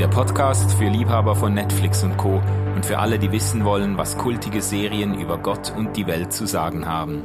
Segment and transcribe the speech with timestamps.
[0.00, 2.42] der Podcast für Liebhaber von Netflix und Co.
[2.74, 6.46] und für alle, die wissen wollen, was kultige Serien über Gott und die Welt zu
[6.46, 7.22] sagen haben.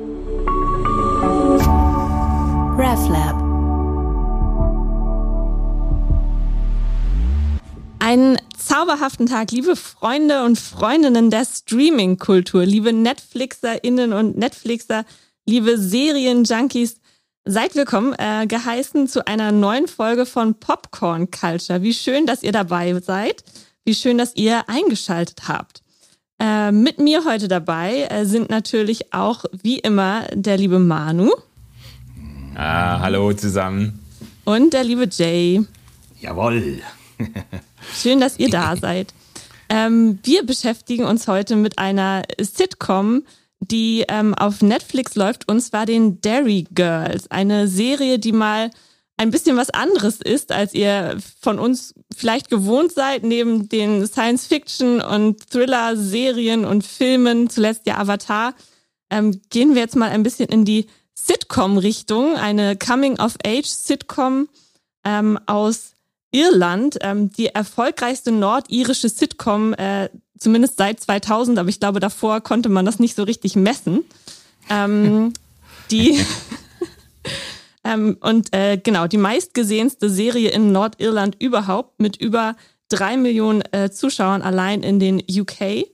[2.78, 3.42] RefLab.
[8.00, 15.04] Einen zauberhaften Tag, liebe Freunde und Freundinnen der Streaming-Kultur, liebe NetflixerInnen und Netflixer,
[15.46, 17.01] liebe Serien-Junkies.
[17.54, 21.82] Seid willkommen, äh, geheißen zu einer neuen Folge von Popcorn Culture.
[21.82, 23.44] Wie schön, dass ihr dabei seid.
[23.84, 25.84] Wie schön, dass ihr eingeschaltet habt.
[26.40, 31.30] Äh, mit mir heute dabei äh, sind natürlich auch wie immer der liebe Manu.
[32.56, 34.00] Ah, hallo zusammen.
[34.46, 35.62] Und der liebe Jay.
[36.22, 36.80] Jawoll.
[37.94, 39.14] Schön, dass ihr da seid.
[39.68, 43.24] Ähm, wir beschäftigen uns heute mit einer Sitcom,
[43.62, 47.30] die ähm, auf Netflix läuft, und zwar den Dairy Girls.
[47.30, 48.72] Eine Serie, die mal
[49.18, 55.00] ein bisschen was anderes ist, als ihr von uns vielleicht gewohnt seid, neben den Science-Fiction-
[55.02, 58.56] und Thriller-Serien und Filmen, zuletzt ja Avatar,
[59.12, 62.36] ähm, gehen wir jetzt mal ein bisschen in die Sitcom-Richtung.
[62.36, 64.50] Eine Coming-of-Age-Sitcom
[65.04, 65.92] ähm, aus
[66.32, 70.10] Irland, ähm, die erfolgreichste nordirische Sitcom, äh,
[70.42, 74.04] zumindest seit 2000, aber ich glaube, davor konnte man das nicht so richtig messen.
[74.70, 75.34] Ähm,
[75.92, 76.20] die
[77.84, 82.56] ähm, und äh, genau, die meistgesehenste Serie in Nordirland überhaupt mit über
[82.90, 85.86] drei Millionen äh, Zuschauern allein in den UK.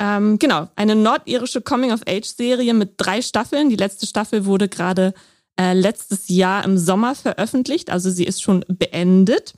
[0.00, 3.70] Ähm, genau, eine nordirische Coming-of-Age-Serie mit drei Staffeln.
[3.70, 5.14] Die letzte Staffel wurde gerade
[5.58, 9.54] äh, letztes Jahr im Sommer veröffentlicht, also sie ist schon beendet.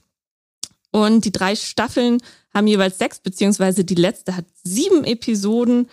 [0.92, 2.18] Und die drei Staffeln
[2.54, 5.88] haben jeweils sechs, beziehungsweise die letzte hat sieben Episoden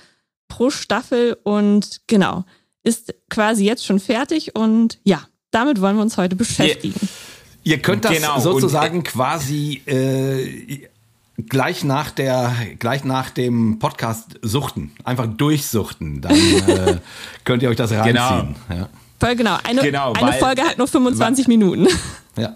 [0.48, 2.46] pro Staffel und genau,
[2.84, 7.00] ist quasi jetzt schon fertig und ja, damit wollen wir uns heute beschäftigen.
[7.64, 10.88] Ihr, ihr könnt das Genau, sozusagen und- quasi äh,
[11.50, 16.98] gleich nach der gleich nach dem Podcast suchten, einfach durchsuchten, dann äh,
[17.44, 18.56] könnt ihr euch das reinziehen.
[18.70, 18.90] Ja.
[19.20, 21.88] Voll genau, eine, Genau, eine weil- Folge hat nur 25 Minuten.
[22.38, 22.56] ja.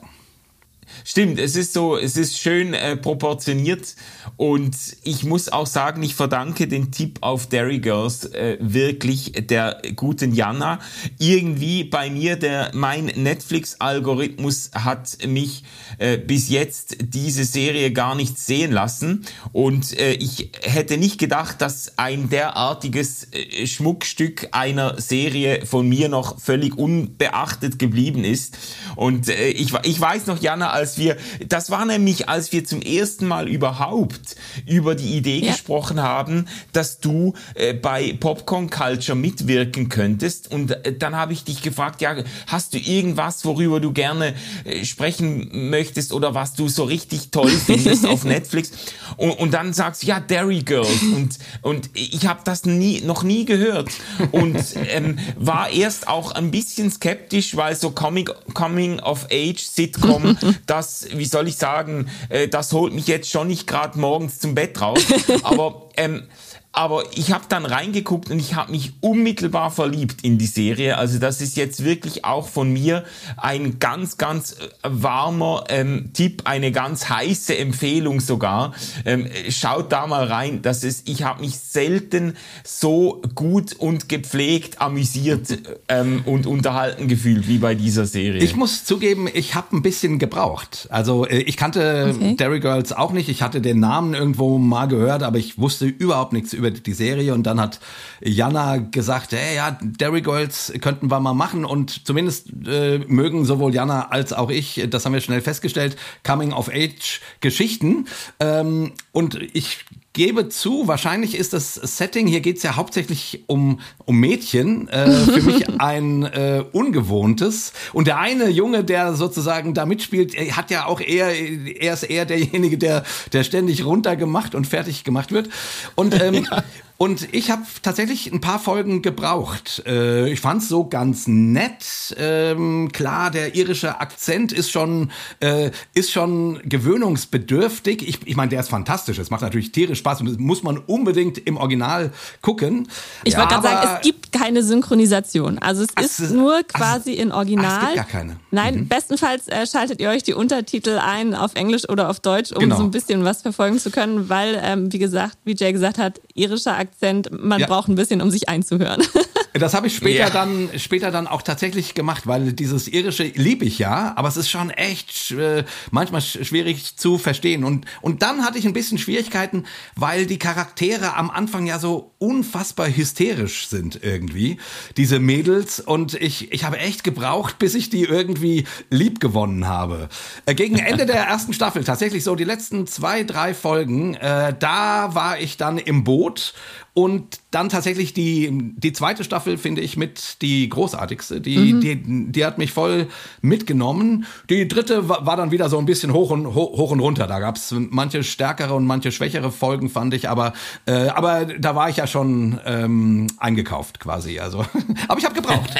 [1.03, 3.95] Stimmt, es ist so, es ist schön äh, proportioniert.
[4.37, 9.81] Und ich muss auch sagen, ich verdanke den Tipp auf Dairy Girls äh, wirklich der
[9.95, 10.79] guten Jana.
[11.19, 15.63] Irgendwie bei mir der mein Netflix-Algorithmus hat mich
[15.97, 19.25] äh, bis jetzt diese Serie gar nicht sehen lassen.
[19.51, 26.09] Und äh, ich hätte nicht gedacht, dass ein derartiges äh, Schmuckstück einer Serie von mir
[26.09, 28.57] noch völlig unbeachtet geblieben ist.
[28.95, 32.81] Und äh, ich, ich weiß noch, Jana, als wir, das war nämlich, als wir zum
[32.81, 34.35] ersten Mal überhaupt
[34.65, 35.51] über die Idee Ja.
[35.51, 40.51] gesprochen haben, dass du äh, bei Popcorn Culture mitwirken könntest.
[40.51, 42.15] Und äh, dann habe ich dich gefragt, ja,
[42.47, 44.33] hast du irgendwas, worüber du gerne
[44.65, 48.71] äh, sprechen möchtest oder was du so richtig toll findest auf Netflix?
[49.17, 51.01] Und, und dann sagst du, ja, Dairy Girls.
[51.15, 53.89] Und, und ich habe das nie, noch nie gehört.
[54.31, 54.57] Und
[54.89, 60.37] ähm, war erst auch ein bisschen skeptisch, weil so Coming, Coming of Age Sitcom,
[60.81, 64.55] das, wie soll ich sagen, äh, das holt mich jetzt schon nicht gerade morgens zum
[64.55, 65.03] Bett raus.
[65.43, 66.27] Aber ähm,
[66.73, 70.97] aber ich habe dann reingeguckt und ich habe mich unmittelbar verliebt in die Serie.
[70.97, 73.03] Also das ist jetzt wirklich auch von mir
[73.37, 78.73] ein ganz, ganz äh, warmer ähm, Tipp, eine ganz heiße Empfehlung sogar.
[79.05, 80.61] Ähm, schaut da mal rein.
[80.61, 85.59] Das ist, ich habe mich selten so gut und gepflegt amüsiert
[85.89, 88.41] ähm, und unterhalten gefühlt wie bei dieser Serie.
[88.41, 90.87] Ich muss zugeben, ich habe ein bisschen gebraucht.
[90.89, 92.35] Also äh, ich kannte Okay.
[92.35, 93.29] Dairy Girls auch nicht.
[93.29, 97.33] Ich hatte den Namen irgendwo mal gehört, aber ich wusste überhaupt nichts über die Serie.
[97.33, 97.79] Und dann hat
[98.21, 101.65] Jana gesagt, hey, ja, Dairy Girls könnten wir mal machen.
[101.65, 108.05] Und zumindest äh, mögen sowohl Jana als auch ich, das haben wir schnell festgestellt, Coming-of-Age-Geschichten.
[108.39, 114.19] Ähm, und ich gebe zu, wahrscheinlich ist das Setting, hier geht's ja hauptsächlich um, um
[114.19, 117.73] Mädchen, äh, für mich ein äh, ungewohntes.
[117.93, 122.03] Und der eine Junge, der sozusagen da mitspielt, er hat ja auch eher, er ist
[122.03, 125.49] eher derjenige, der, der ständig runtergemacht und fertig gemacht wird.
[125.95, 126.45] Und ähm,
[127.01, 129.81] Und ich habe tatsächlich ein paar Folgen gebraucht.
[129.87, 132.15] Äh, ich fand's so ganz nett.
[132.15, 138.07] Ähm, klar, der irische Akzent ist schon äh, ist schon gewöhnungsbedürftig.
[138.07, 139.17] Ich, ich meine, der ist fantastisch.
[139.17, 142.11] Es macht natürlich tierisch Spaß und das muss man unbedingt im Original
[142.43, 142.87] gucken.
[143.23, 145.57] Ich wollte gerade sagen, es gibt keine Synchronisation.
[145.57, 147.65] Also es Ach, ist es- nur ach, quasi in Original.
[147.65, 148.35] ah, es gibt gar keine.
[148.51, 152.59] Nein, bestenfalls äh, schaltet ihr euch die Untertitel ein auf Englisch oder auf Deutsch, um
[152.59, 152.77] Genau.
[152.77, 156.21] so ein bisschen was verfolgen zu können, weil, ähm, wie gesagt, wie Jay gesagt hat,
[156.35, 156.90] irischer Akzent,
[157.31, 157.67] man Ja.
[157.67, 159.03] braucht ein bisschen, um sich einzuhören.
[159.53, 160.29] Das habe ich später ja.
[160.29, 164.49] dann später dann auch tatsächlich gemacht, weil dieses irische liebe ich ja, aber es ist
[164.49, 169.65] schon echt äh, manchmal schwierig zu verstehen und und dann hatte ich ein bisschen Schwierigkeiten,
[169.95, 174.57] weil die Charaktere am Anfang ja so unfassbar hysterisch sind irgendwie,
[174.95, 180.07] diese Mädels und ich ich habe echt gebraucht, bis ich die irgendwie lieb gewonnen habe.
[180.45, 185.13] Äh, gegen Ende der ersten Staffel tatsächlich so die letzten zwei drei Folgen, äh, da
[185.13, 186.53] war ich dann im Boot
[186.93, 191.41] und dann tatsächlich die, die zweite Staffel finde ich mit die großartigste.
[191.41, 191.81] Die, mhm.
[191.81, 193.07] die, die hat mich voll
[193.41, 194.25] mitgenommen.
[194.49, 197.27] Die dritte war, war dann wieder so ein bisschen hoch und, hoch, hoch und runter.
[197.27, 200.29] Da gab es manche stärkere und manche schwächere Folgen, fand ich.
[200.29, 200.53] Aber,
[200.85, 204.39] äh, aber da war ich ja schon ähm, eingekauft quasi.
[204.39, 204.65] Also,
[205.07, 205.71] aber ich habe gebraucht.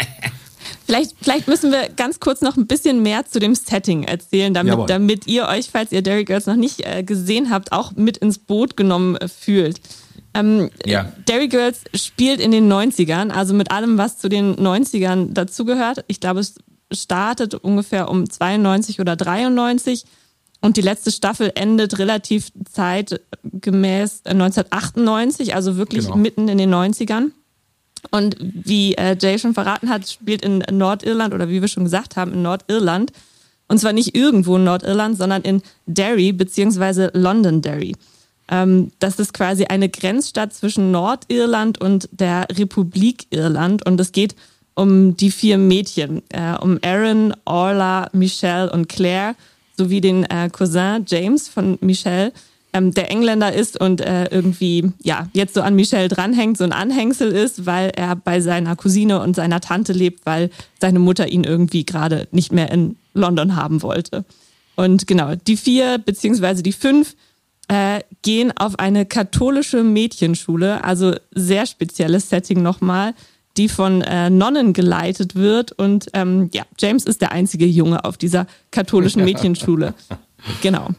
[0.86, 4.90] Vielleicht, vielleicht müssen wir ganz kurz noch ein bisschen mehr zu dem Setting erzählen, damit,
[4.90, 8.40] damit ihr euch, falls ihr Derry Girls noch nicht äh, gesehen habt, auch mit ins
[8.40, 9.80] Boot genommen äh, fühlt.
[10.34, 11.12] Ähm, ja.
[11.28, 16.06] Derry Girls spielt in den 90ern, also mit allem, was zu den 90ern dazugehört.
[16.08, 16.56] Ich glaube, es
[16.92, 20.06] startet ungefähr um 92 oder 93
[20.62, 26.18] und die letzte Staffel endet relativ zeitgemäß 1998, äh, also wirklich genau.
[26.18, 27.32] mitten in den 90ern.
[28.10, 32.16] Und wie äh, Jay schon verraten hat, spielt in Nordirland oder wie wir schon gesagt
[32.16, 33.12] haben, in Nordirland.
[33.68, 37.96] Und zwar nicht irgendwo in Nordirland, sondern in Derry beziehungsweise Londonderry.
[38.52, 43.86] Ähm, das ist quasi eine Grenzstadt zwischen Nordirland und der Republik Irland.
[43.86, 44.36] Und es geht
[44.76, 49.36] um die vier Mädchen, äh, um Aaron, Orla, Michelle und Claire,
[49.78, 52.34] sowie den äh, Cousin James von Michelle,
[52.74, 56.72] ähm, der Engländer ist und äh, irgendwie ja jetzt so an Michelle dranhängt, so ein
[56.72, 60.50] Anhängsel ist, weil er bei seiner Cousine und seiner Tante lebt, weil
[60.80, 64.24] seine Mutter ihn irgendwie gerade nicht mehr in London haben wollte.
[64.76, 67.16] Und genau, die vier beziehungsweise die fünf
[67.72, 73.14] äh, gehen auf eine katholische Mädchenschule, also sehr spezielles Setting nochmal,
[73.56, 75.72] die von äh, Nonnen geleitet wird.
[75.72, 79.94] Und ähm, ja, James ist der einzige Junge auf dieser katholischen Mädchenschule.
[80.62, 80.90] genau.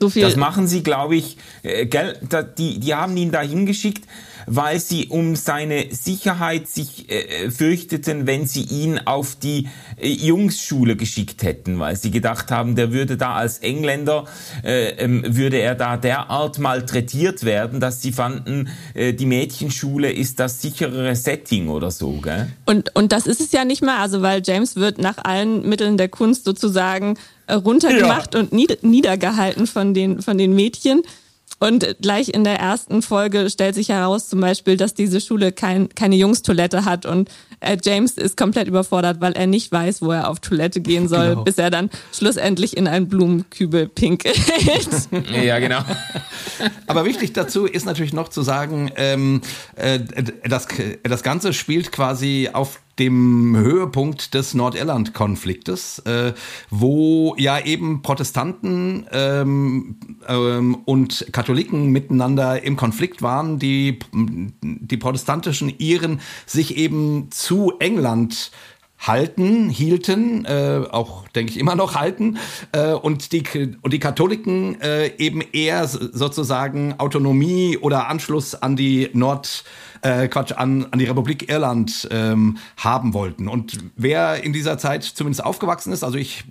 [0.00, 0.22] So viel.
[0.22, 2.18] Das machen sie, glaube ich, äh, gell,
[2.58, 4.04] die, die haben ihn da hingeschickt
[4.46, 10.96] weil sie um seine Sicherheit sich äh, fürchteten, wenn sie ihn auf die äh, Jungsschule
[10.96, 14.24] geschickt hätten, weil sie gedacht haben, der würde da als Engländer,
[14.64, 20.38] äh, ähm, würde er da derart malträtiert werden, dass sie fanden, äh, die Mädchenschule ist
[20.38, 22.12] das sicherere Setting oder so.
[22.20, 22.48] Gell?
[22.64, 25.96] Und, und das ist es ja nicht mal, also weil James wird nach allen Mitteln
[25.96, 28.40] der Kunst sozusagen äh, runtergemacht ja.
[28.40, 31.02] und niedergehalten von den, von den Mädchen.
[31.58, 35.88] Und gleich in der ersten Folge stellt sich heraus zum Beispiel, dass diese Schule kein,
[35.88, 40.28] keine Jungstoilette hat und äh, James ist komplett überfordert, weil er nicht weiß, wo er
[40.28, 41.44] auf Toilette gehen soll, genau.
[41.44, 44.38] bis er dann schlussendlich in einen Blumenkübel pinkelt.
[45.44, 45.80] ja, genau.
[46.86, 49.40] Aber wichtig dazu ist natürlich noch zu sagen, ähm,
[49.76, 50.00] äh,
[50.46, 50.68] das,
[51.04, 56.32] das Ganze spielt quasi auf dem Höhepunkt des Nordirland-Konfliktes, äh,
[56.70, 59.96] wo ja eben Protestanten ähm,
[60.26, 68.50] ähm, und Katholiken miteinander im Konflikt waren, die die protestantischen Iren sich eben zu England
[68.98, 72.38] halten, hielten, äh, auch denke ich immer noch halten,
[72.72, 73.42] äh, und die
[73.82, 79.64] und die Katholiken äh, eben eher sozusagen Autonomie oder Anschluss an die Nord
[80.06, 83.48] äh, Quatsch, an, an die Republik Irland ähm, haben wollten.
[83.48, 86.44] Und wer in dieser Zeit zumindest aufgewachsen ist, also ich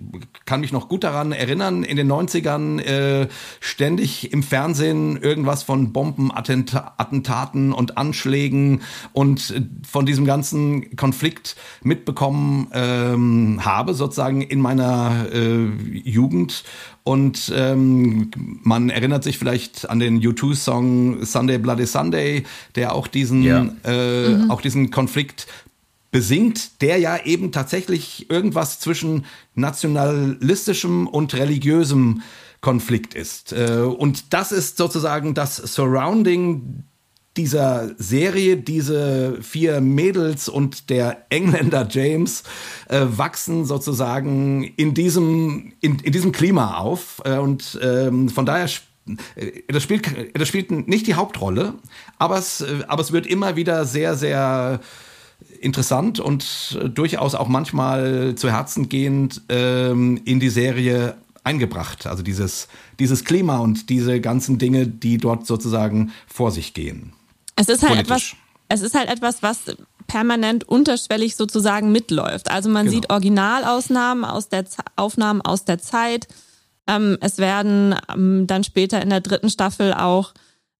[0.44, 3.28] kann mich noch gut daran erinnern, in den 90ern äh,
[3.60, 8.82] ständig im Fernsehen irgendwas von Bombenattentaten und Anschlägen
[9.12, 15.66] und äh, von diesem ganzen Konflikt mitbekommen ähm, habe, sozusagen in meiner äh,
[16.04, 16.64] Jugend.
[17.06, 18.32] Und ähm,
[18.64, 22.42] man erinnert sich vielleicht an den U2-Song Sunday Bloody Sunday,
[22.74, 23.64] der auch diesen, ja.
[23.84, 24.50] äh, mhm.
[24.50, 25.46] auch diesen Konflikt
[26.10, 32.22] besingt, der ja eben tatsächlich irgendwas zwischen nationalistischem und religiösem
[32.60, 33.52] Konflikt ist.
[33.52, 36.82] Äh, und das ist sozusagen das Surrounding
[37.36, 42.42] dieser Serie, diese vier Mädels und der Engländer James
[42.88, 47.22] äh, wachsen sozusagen in diesem, in, in diesem Klima auf.
[47.24, 48.68] Äh, und ähm, von daher
[49.36, 51.74] äh, das spielt, das spielt nicht die Hauptrolle,
[52.18, 54.80] aber es, äh, aber es wird immer wieder sehr, sehr
[55.60, 62.06] interessant und äh, durchaus auch manchmal zu Herzen gehend ähm, in die Serie eingebracht.
[62.06, 67.12] Also dieses, dieses Klima und diese ganzen Dinge, die dort sozusagen vor sich gehen.
[67.56, 68.34] Es ist halt Politisch.
[68.34, 68.36] etwas,
[68.68, 72.50] es ist halt etwas, was permanent unterschwellig sozusagen mitläuft.
[72.50, 72.94] Also man genau.
[72.94, 76.28] sieht Originalausnahmen aus der Z Aufnahmen aus der Zeit.
[76.86, 80.32] Ähm, es werden ähm, dann später in der dritten Staffel auch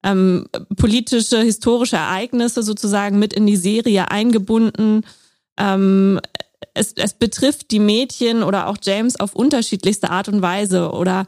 [0.05, 5.03] ähm, politische, historische Ereignisse sozusagen mit in die Serie eingebunden.
[5.59, 6.21] Ähm,
[6.75, 11.27] es, es betrifft die Mädchen oder auch James auf unterschiedlichste Art und Weise oder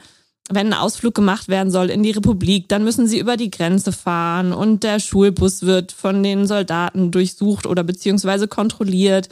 [0.49, 3.93] wenn ein Ausflug gemacht werden soll in die Republik, dann müssen sie über die Grenze
[3.93, 9.28] fahren und der Schulbus wird von den Soldaten durchsucht oder beziehungsweise kontrolliert.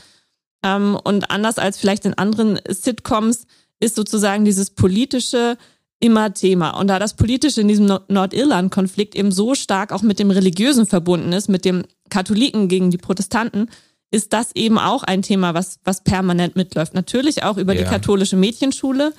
[0.62, 3.46] Ähm, und anders als vielleicht in anderen Sitcoms
[3.80, 5.56] ist sozusagen dieses politische
[5.98, 6.70] immer Thema.
[6.70, 11.32] Und da das politische in diesem Nordirland-Konflikt eben so stark auch mit dem religiösen verbunden
[11.32, 13.70] ist, mit dem Katholiken gegen die Protestanten,
[14.10, 16.94] ist das eben auch ein Thema, was, was permanent mitläuft.
[16.94, 17.82] Natürlich auch über ja.
[17.82, 19.12] die katholische Mädchenschule,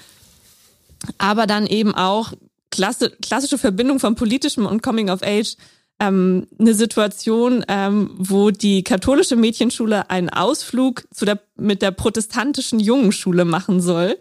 [1.17, 2.33] aber dann eben auch
[2.71, 5.55] klasse, klassische Verbindung von politischem und Coming of Age.
[5.99, 12.79] Ähm, eine Situation, ähm, wo die katholische Mädchenschule einen Ausflug zu der, mit der protestantischen
[12.79, 14.17] Jungenschule machen soll.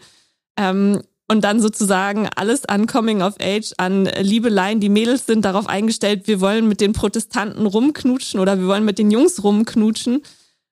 [0.56, 4.80] Ähm, und dann sozusagen alles an Coming of Age, an Liebeleien.
[4.80, 8.98] Die Mädels sind darauf eingestellt, wir wollen mit den Protestanten rumknutschen oder wir wollen mit
[8.98, 10.22] den Jungs rumknutschen.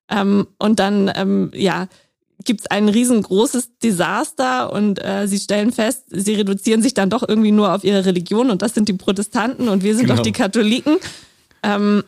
[0.08, 1.88] Ähm, und dann, ähm, ja,
[2.44, 7.26] gibt es ein riesengroßes Desaster und äh, sie stellen fest, sie reduzieren sich dann doch
[7.26, 10.16] irgendwie nur auf ihre Religion und das sind die Protestanten und wir sind genau.
[10.16, 10.96] doch die Katholiken.
[11.62, 12.04] Ähm,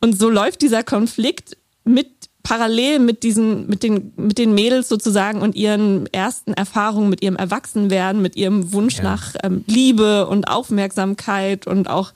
[0.00, 2.08] und so läuft dieser Konflikt mit
[2.44, 7.36] parallel mit diesen, mit den, mit den Mädels sozusagen und ihren ersten Erfahrungen mit ihrem
[7.36, 9.04] Erwachsenwerden, mit ihrem Wunsch ja.
[9.04, 12.12] nach ähm, Liebe und Aufmerksamkeit und auch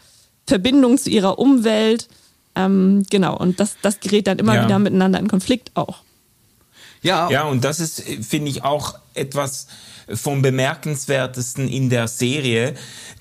[0.47, 2.09] Verbindung zu ihrer Umwelt.
[2.55, 4.65] Ähm, genau, und das, das gerät dann immer ja.
[4.65, 6.03] wieder miteinander in Konflikt auch.
[7.03, 7.31] Ja.
[7.31, 9.67] Ja, und das ist, finde ich, auch etwas
[10.15, 12.75] vom Bemerkenswertesten in der Serie,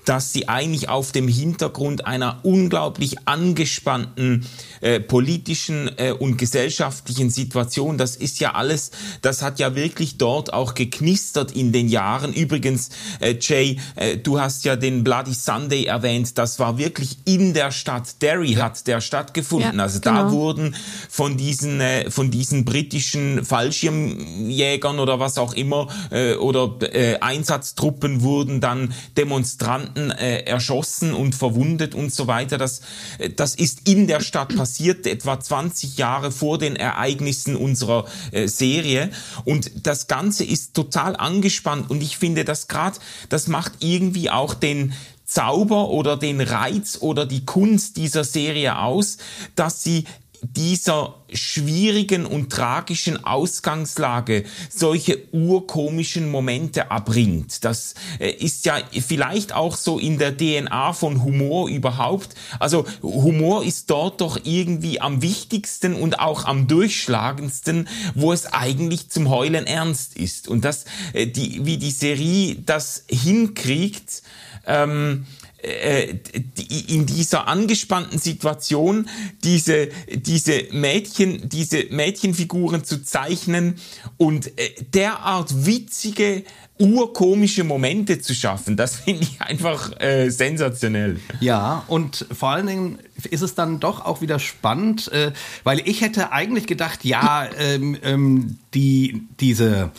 [0.04, 4.46] dass sie eigentlich auf dem Hintergrund einer unglaublich angespannten
[4.80, 8.90] äh, politischen äh, und gesellschaftlichen Situation, das ist ja alles,
[9.20, 12.32] das hat ja wirklich dort auch geknistert in den Jahren.
[12.32, 12.88] Übrigens,
[13.20, 17.70] äh, Jay, äh, du hast ja den Bloody Sunday erwähnt, das war wirklich in der
[17.70, 18.64] Stadt Derry ja.
[18.64, 19.76] hat der stattgefunden.
[19.76, 20.24] Ja, also genau.
[20.24, 20.74] da wurden
[21.10, 25.77] von diesen, äh, von diesen britischen Fallschirmjägern oder was auch immer
[26.10, 32.58] äh, oder äh, Einsatztruppen wurden dann Demonstranten äh, erschossen und verwundet und so weiter.
[32.58, 32.80] Das,
[33.18, 38.48] äh, das ist in der Stadt passiert, etwa 20 Jahre vor den Ereignissen unserer äh,
[38.48, 39.10] Serie.
[39.44, 44.54] Und das Ganze ist total angespannt und ich finde das gerade, das macht irgendwie auch
[44.54, 44.92] den,
[45.28, 49.18] Zauber oder den Reiz oder die Kunst dieser Serie aus,
[49.56, 50.04] dass sie
[50.42, 57.64] dieser schwierigen und tragischen Ausgangslage solche urkomischen Momente erbringt.
[57.64, 62.34] Das äh, ist ja vielleicht auch so in der DNA von Humor überhaupt.
[62.58, 69.10] Also Humor ist dort doch irgendwie am wichtigsten und auch am durchschlagendsten, wo es eigentlich
[69.10, 70.48] zum Heulen ernst ist.
[70.48, 74.22] Und das, äh, die, wie die Serie das hinkriegt,
[74.66, 79.08] ähm, äh, in dieser angespannten Situation
[79.42, 83.74] diese, diese Mädchen, diese Mädchenfiguren zu zeichnen
[84.18, 86.44] und äh, derart witzige
[86.78, 91.18] urkomische Momente zu schaffen, das finde ich einfach äh, sensationell.
[91.40, 92.98] Ja, und vor allen Dingen
[93.28, 95.32] ist es dann doch auch wieder spannend, äh,
[95.64, 99.90] weil ich hätte eigentlich gedacht, ja, ähm, ähm, die, diese,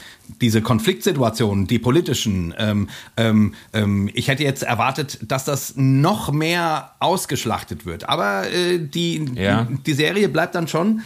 [0.41, 6.93] diese Konfliktsituationen, die politischen, ähm, ähm, ähm, ich hätte jetzt erwartet, dass das noch mehr
[6.99, 8.07] ausgeschlachtet wird.
[8.07, 9.67] Aber äh, die, ja.
[9.85, 11.01] die Serie bleibt dann schon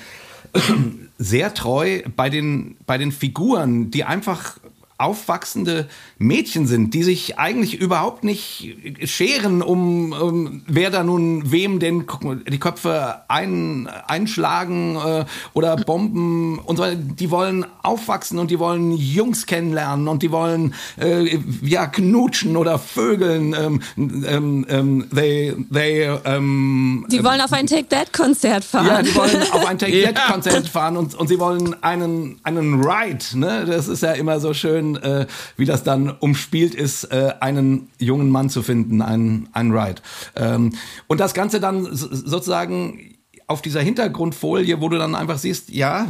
[1.17, 4.57] sehr treu bei den, bei den Figuren, die einfach
[4.97, 5.89] aufwachsende
[6.23, 12.05] Mädchen sind, die sich eigentlich überhaupt nicht scheren, um, um wer da nun wem den
[12.49, 16.85] die Köpfe ein, einschlagen äh, oder bomben und so.
[16.95, 22.79] Die wollen aufwachsen und die wollen Jungs kennenlernen und die wollen äh, ja knutschen oder
[22.79, 23.53] vögeln.
[23.53, 28.87] Ähm, ähm, ähm, they, they, ähm, die wollen auf ein Take That Konzert fahren.
[28.87, 32.81] Ja, die wollen auf ein Take That Konzert fahren und, und sie wollen einen einen
[32.81, 33.37] Ride.
[33.37, 35.25] Ne, das ist ja immer so schön äh,
[35.57, 40.01] wie das dann umspielt ist, äh, einen jungen Mann zu finden, einen, einen Ride.
[40.35, 40.73] Ähm,
[41.07, 43.15] und das Ganze dann sozusagen
[43.47, 46.07] auf dieser Hintergrundfolie, wo du dann einfach siehst, ja,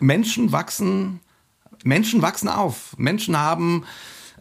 [0.00, 1.20] Menschen wachsen,
[1.82, 2.94] Menschen wachsen auf.
[2.98, 3.84] Menschen haben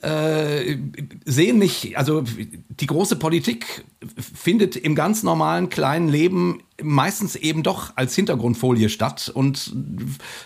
[0.03, 0.77] äh,
[1.23, 3.85] sehen nicht, also die große Politik
[4.17, 9.73] findet im ganz normalen kleinen Leben meistens eben doch als Hintergrundfolie statt und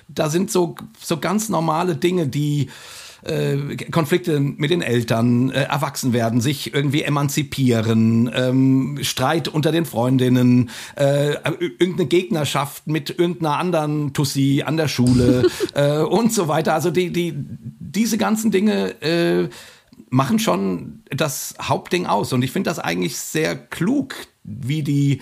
[0.08, 2.70] da sind so so ganz normale Dinge, die
[3.28, 9.86] äh, Konflikte mit den Eltern, äh, erwachsen werden, sich irgendwie emanzipieren, ähm, Streit unter den
[9.86, 11.36] Freundinnen, äh,
[11.80, 16.74] irgendeine Gegnerschaft mit irgendeiner anderen Tussi an der Schule äh, und so weiter.
[16.74, 19.50] Also die, die, diese ganzen Dinge äh,
[20.10, 22.34] machen schon das Hauptding aus.
[22.34, 25.22] Und ich finde das eigentlich sehr klug, wie die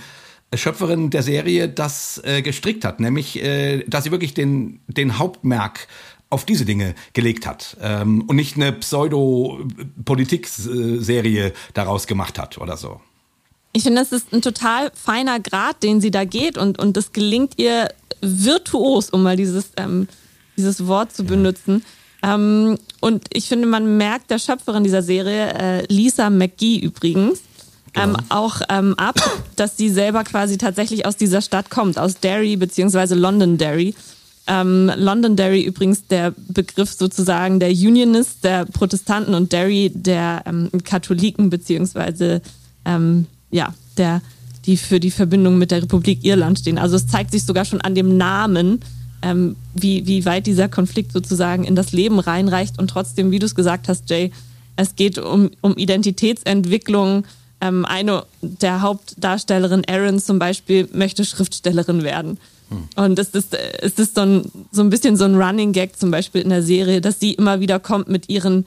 [0.53, 5.87] Schöpferin der Serie das äh, gestrickt hat, nämlich, äh, dass sie wirklich den, den Hauptmerk
[6.29, 12.99] auf diese Dinge gelegt hat ähm, und nicht eine Pseudo-Politik-Serie daraus gemacht hat oder so.
[13.73, 17.11] Ich finde, das ist ein total feiner Grad, den sie da geht und, und das
[17.11, 17.89] gelingt ihr
[18.21, 20.07] virtuos, um mal dieses, ähm,
[20.57, 21.83] dieses Wort zu benutzen.
[22.23, 27.41] Ähm, und ich finde, man merkt der Schöpferin dieser Serie, äh, Lisa McGee übrigens,
[27.93, 28.19] ähm, genau.
[28.29, 29.15] auch ähm, ab,
[29.55, 33.93] dass sie selber quasi tatsächlich aus dieser Stadt kommt, aus Derry beziehungsweise Londonderry.
[34.47, 41.49] Ähm, Londonderry übrigens der Begriff sozusagen der Unionists, der Protestanten und Derry der ähm, Katholiken
[41.49, 42.41] beziehungsweise
[42.85, 44.21] ähm, ja der
[44.65, 46.77] die für die Verbindung mit der Republik Irland stehen.
[46.77, 48.79] Also es zeigt sich sogar schon an dem Namen,
[49.21, 52.79] ähm, wie, wie weit dieser Konflikt sozusagen in das Leben reinreicht.
[52.79, 54.31] Und trotzdem, wie du es gesagt hast, Jay,
[54.75, 57.25] es geht um, um Identitätsentwicklung,
[57.61, 62.37] ähm, eine der Hauptdarstellerinnen, Erin zum Beispiel, möchte Schriftstellerin werden.
[62.95, 66.11] Und es ist, es ist so ein, so ein bisschen so ein Running Gag zum
[66.11, 68.65] Beispiel in der Serie, dass sie immer wieder kommt mit ihren,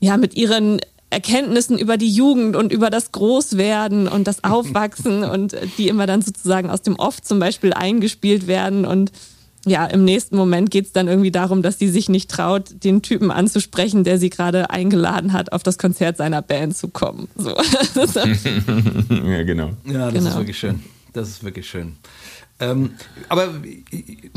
[0.00, 5.56] ja, mit ihren Erkenntnissen über die Jugend und über das Großwerden und das Aufwachsen und
[5.78, 9.10] die immer dann sozusagen aus dem Off zum Beispiel eingespielt werden und
[9.66, 13.02] ja, im nächsten Moment geht es dann irgendwie darum, dass sie sich nicht traut, den
[13.02, 17.28] Typen anzusprechen, der sie gerade eingeladen hat, auf das Konzert seiner Band zu kommen.
[17.36, 17.50] So.
[19.10, 19.70] ja, genau.
[19.84, 20.30] Ja, das genau.
[20.30, 20.80] ist wirklich schön.
[21.12, 21.96] Das ist wirklich schön.
[22.60, 22.94] Ähm,
[23.28, 23.54] aber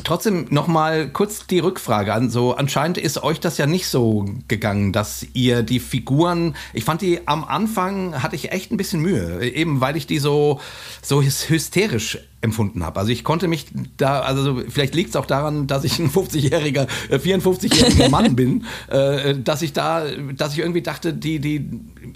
[0.03, 2.29] trotzdem noch mal kurz die Rückfrage an.
[2.29, 6.55] So anscheinend ist euch das ja nicht so gegangen, dass ihr die Figuren.
[6.73, 10.19] Ich fand die am Anfang hatte ich echt ein bisschen Mühe, eben weil ich die
[10.19, 10.59] so
[11.01, 12.99] so hysterisch empfunden habe.
[12.99, 13.67] Also ich konnte mich
[13.97, 18.65] da, also vielleicht liegt es auch daran, dass ich ein 50-jähriger, äh, 54-jähriger Mann bin,
[18.89, 20.05] äh, dass ich da,
[20.35, 21.69] dass ich irgendwie dachte, die, die,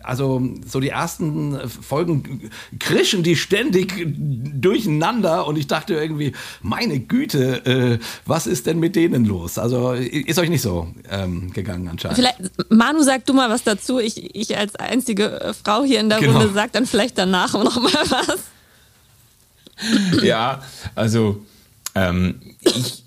[0.03, 7.65] also so die ersten Folgen krischen die ständig durcheinander und ich dachte irgendwie, meine Güte,
[7.65, 9.60] äh, was ist denn mit denen los?
[9.60, 12.17] Also ist euch nicht so ähm, gegangen anscheinend.
[12.17, 14.00] Vielleicht, Manu, sag du mal was dazu.
[14.00, 16.40] Ich, ich als einzige Frau hier in der genau.
[16.40, 18.54] Runde sag dann vielleicht danach noch mal was.
[20.24, 20.61] ja,
[20.96, 21.44] also
[21.96, 23.03] ähm, ich,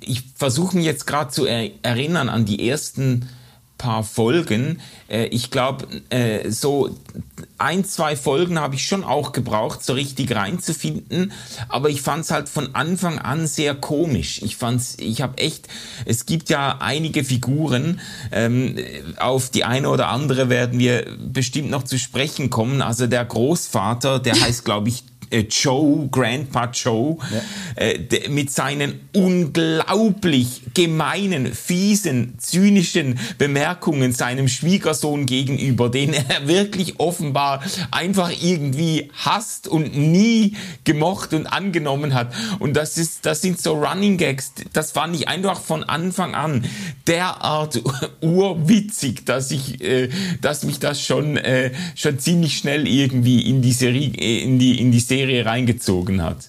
[0.00, 3.28] ich versuche mich jetzt gerade zu er erinnern an die ersten
[3.82, 4.80] paar Folgen.
[5.08, 6.96] Äh, ich glaube, äh, so
[7.58, 11.32] ein, zwei Folgen habe ich schon auch gebraucht, so richtig reinzufinden.
[11.68, 14.40] Aber ich fand es halt von Anfang an sehr komisch.
[14.42, 15.66] Ich fand's, ich habe echt,
[16.04, 18.76] es gibt ja einige Figuren, ähm,
[19.18, 22.82] auf die eine oder andere werden wir bestimmt noch zu sprechen kommen.
[22.82, 27.82] Also der Großvater, der heißt, glaube ich, äh, Joe, Grandpa Joe, ja.
[27.82, 37.62] äh, mit seinen unglaublich gemeinen, fiesen, zynischen Bemerkungen seinem Schwiegersohn gegenüber, den er wirklich offenbar
[37.90, 42.32] einfach irgendwie hasst und nie gemocht und angenommen hat.
[42.58, 44.52] Und das ist, das sind so Running Gags.
[44.72, 46.64] Das fand ich einfach von Anfang an
[47.06, 47.82] derart
[48.20, 53.72] urwitzig, dass ich, äh, dass mich das schon, äh, schon ziemlich schnell irgendwie in die
[53.72, 56.48] Serie, in die, in die Serie Serie reingezogen hat.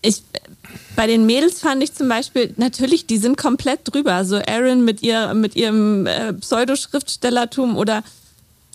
[0.00, 0.22] Ich,
[0.96, 4.24] bei den Mädels fand ich zum Beispiel, natürlich, die sind komplett drüber.
[4.24, 8.04] So Erin mit, ihr, mit ihrem äh, Pseudoschriftstellertum oder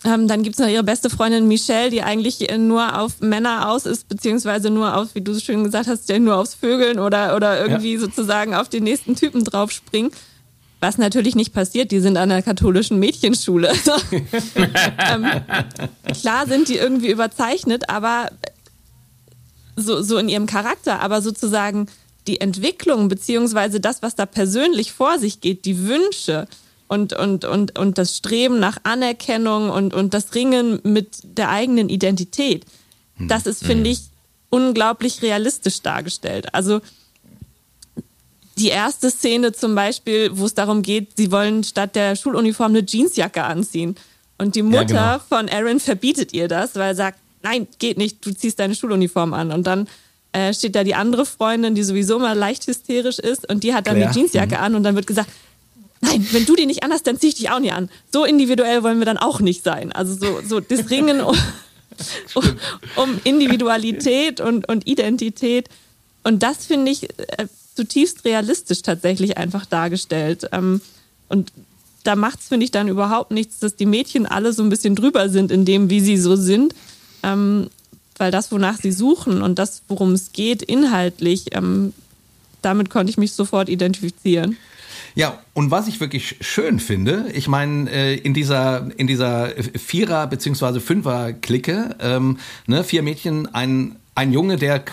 [0.04, 3.84] ähm, dann gibt es noch ihre beste Freundin Michelle, die eigentlich nur auf Männer aus
[3.84, 7.60] ist, beziehungsweise nur auf, wie du so schön gesagt hast, nur aufs Vögeln oder, oder
[7.60, 8.00] irgendwie ja.
[8.00, 10.10] sozusagen auf den nächsten Typen draufspringen.
[10.80, 13.70] Was natürlich nicht passiert, die sind an einer katholischen Mädchenschule.
[14.54, 15.26] ähm,
[16.20, 18.30] klar sind die irgendwie überzeichnet, aber
[19.76, 21.86] so, so in ihrem Charakter, aber sozusagen
[22.26, 26.46] die Entwicklung beziehungsweise das, was da persönlich vor sich geht, die Wünsche
[26.88, 31.88] und, und, und, und das Streben nach Anerkennung und, und das Ringen mit der eigenen
[31.88, 32.64] Identität,
[33.16, 33.28] hm.
[33.28, 33.92] das ist, finde hm.
[33.92, 34.00] ich,
[34.50, 36.52] unglaublich realistisch dargestellt.
[36.54, 36.80] Also
[38.60, 42.84] die erste Szene zum Beispiel, wo es darum geht, sie wollen statt der Schuluniform eine
[42.86, 43.96] Jeansjacke anziehen.
[44.38, 45.24] Und die Mutter ja, genau.
[45.28, 49.34] von Aaron verbietet ihr das, weil er sagt, nein, geht nicht, du ziehst deine Schuluniform
[49.34, 49.50] an.
[49.50, 49.88] Und dann
[50.32, 53.86] äh, steht da die andere Freundin, die sowieso mal leicht hysterisch ist und die hat
[53.86, 54.10] dann Claire.
[54.10, 54.62] eine Jeansjacke mhm.
[54.62, 55.30] an und dann wird gesagt,
[56.00, 57.90] nein, wenn du die nicht anhast, dann zieh ich dich auch nicht an.
[58.12, 59.92] So individuell wollen wir dann auch nicht sein.
[59.92, 61.36] Also so, so das Ringen um,
[62.34, 62.44] um,
[62.96, 65.68] um Individualität und, und Identität.
[66.22, 67.46] Und das finde ich, äh,
[67.80, 70.48] zutiefst realistisch tatsächlich einfach dargestellt.
[70.52, 70.80] Ähm,
[71.28, 71.52] und
[72.04, 74.94] da macht es, finde ich, dann überhaupt nichts, dass die Mädchen alle so ein bisschen
[74.94, 76.74] drüber sind in dem, wie sie so sind.
[77.22, 77.70] Ähm,
[78.16, 81.94] weil das, wonach sie suchen und das, worum es geht, inhaltlich, ähm,
[82.60, 84.58] damit konnte ich mich sofort identifizieren.
[85.14, 90.26] Ja, und was ich wirklich schön finde, ich meine, äh, in dieser, in dieser Vierer-
[90.26, 90.80] bzw.
[90.80, 94.84] Fünfer-Clique, ähm, ne, vier Mädchen, ein, ein Junge, der,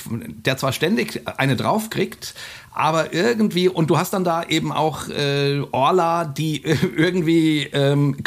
[0.46, 2.34] der zwar ständig eine draufkriegt,
[2.78, 6.62] aber irgendwie, und du hast dann da eben auch äh, Orla, die
[6.96, 8.18] irgendwie ähm,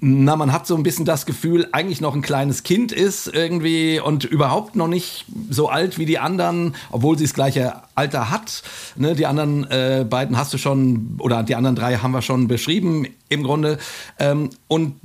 [0.00, 4.00] na, man hat so ein bisschen das Gefühl, eigentlich noch ein kleines Kind ist irgendwie
[4.00, 8.62] und überhaupt noch nicht so alt wie die anderen, obwohl sie das gleiche Alter hat.
[8.96, 12.48] Ne, die anderen äh, beiden hast du schon, oder die anderen drei haben wir schon
[12.48, 13.78] beschrieben im Grunde.
[14.18, 15.00] Ähm, und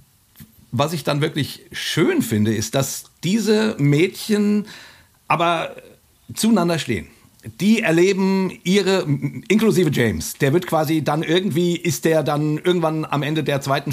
[0.72, 4.66] was ich dann wirklich schön finde, ist, dass diese Mädchen
[5.28, 5.76] aber
[6.34, 7.08] zueinander stehen
[7.60, 9.06] die erleben ihre,
[9.48, 13.92] inklusive James, der wird quasi dann irgendwie, ist der dann irgendwann am Ende der zweiten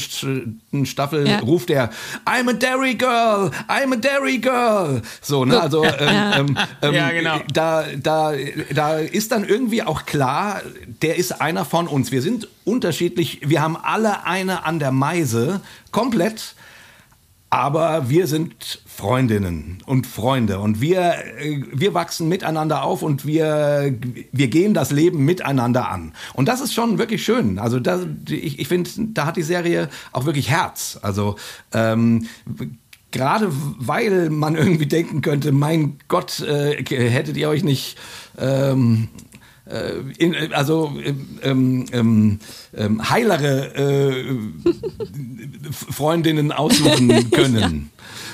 [0.87, 1.41] Staffel, ja.
[1.41, 1.91] ruft der,
[2.25, 5.03] I'm a Dairy Girl, I'm a Dairy Girl.
[5.21, 7.41] So, ne, also, ähm, ähm, ähm, ja, genau.
[7.53, 8.33] da, da,
[8.73, 10.63] da ist dann irgendwie auch klar,
[11.03, 12.13] der ist einer von uns.
[12.13, 15.61] Wir sind unterschiedlich, wir haben alle eine an der Meise,
[15.91, 16.55] komplett.
[17.53, 23.93] Aber wir sind Freundinnen und Freunde und wir, äh, wir wachsen miteinander auf und wir,
[24.31, 26.13] wir gehen das Leben miteinander an.
[26.35, 27.59] Und das ist schon wirklich schön.
[27.59, 31.01] Also das, ich, ich finde, da hat die Serie auch wirklich Herz.
[31.03, 31.35] Also
[31.73, 32.29] ähm,
[33.11, 37.99] gerade weil man irgendwie denken könnte, mein Gott, äh, hättet ihr euch nicht
[38.39, 39.09] ähm,
[39.71, 40.93] äh, in, also
[41.43, 42.39] ähm, ähm,
[42.77, 44.25] ähm, heilere äh,
[45.71, 47.91] Freundinnen aussuchen können.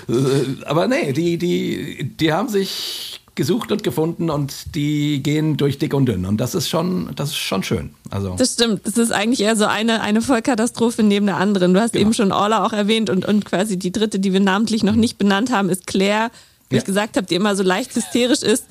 [0.09, 5.77] Äh, aber nee, die, die, die haben sich gesucht und gefunden und die gehen durch
[5.79, 7.90] dick und dünn und das ist schon das ist schon schön.
[8.09, 11.75] Also Das stimmt, das ist eigentlich eher so eine eine Vollkatastrophe neben der anderen.
[11.75, 12.07] Du hast genau.
[12.07, 15.18] eben schon Orla auch erwähnt und und quasi die dritte, die wir namentlich noch nicht
[15.18, 16.31] benannt haben, ist Claire,
[16.70, 16.81] wie ja.
[16.81, 18.64] ich gesagt habe, die immer so leicht hysterisch ist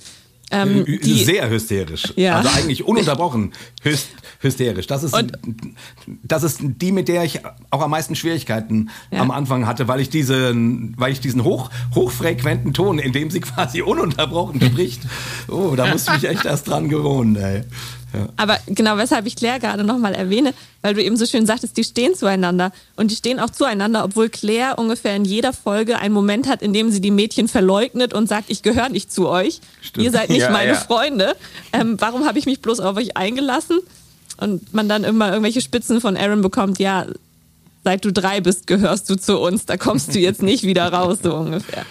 [0.52, 2.14] ähm, die, Sehr hysterisch.
[2.16, 2.38] Ja.
[2.38, 4.86] Also eigentlich ununterbrochen hyst, hysterisch.
[4.88, 5.32] Das ist, und,
[6.24, 9.22] das ist die, mit der ich auch am meisten Schwierigkeiten ja.
[9.22, 10.54] am Anfang hatte, weil ich, diese,
[10.98, 15.02] weil ich diesen hoch, hochfrequenten Ton, in dem sie quasi ununterbrochen spricht,
[15.48, 17.36] oh, da musste ich mich echt erst dran gewohnen.
[17.36, 17.64] Ey.
[18.38, 21.84] Aber genau weshalb ich Claire gerade nochmal erwähne, weil du eben so schön sagtest, die
[21.84, 22.72] stehen zueinander.
[22.96, 26.74] Und die stehen auch zueinander, obwohl Claire ungefähr in jeder Folge einen Moment hat, in
[26.74, 29.62] dem sie die Mädchen verleugnet und sagt, ich gehöre nicht zu euch.
[29.82, 30.06] Stimmt.
[30.06, 30.76] Ihr seid nicht ja, meine ja.
[30.76, 31.36] Freunde.
[31.74, 33.80] Ähm, warum habe ich mich bloß auf euch eingelassen?
[34.38, 37.06] Und man dann immer irgendwelche Spitzen von Aaron bekommt, ja,
[37.86, 39.66] seit du drei bist, gehörst du zu uns.
[39.66, 41.86] Da kommst du jetzt nicht wieder raus, so ungefähr.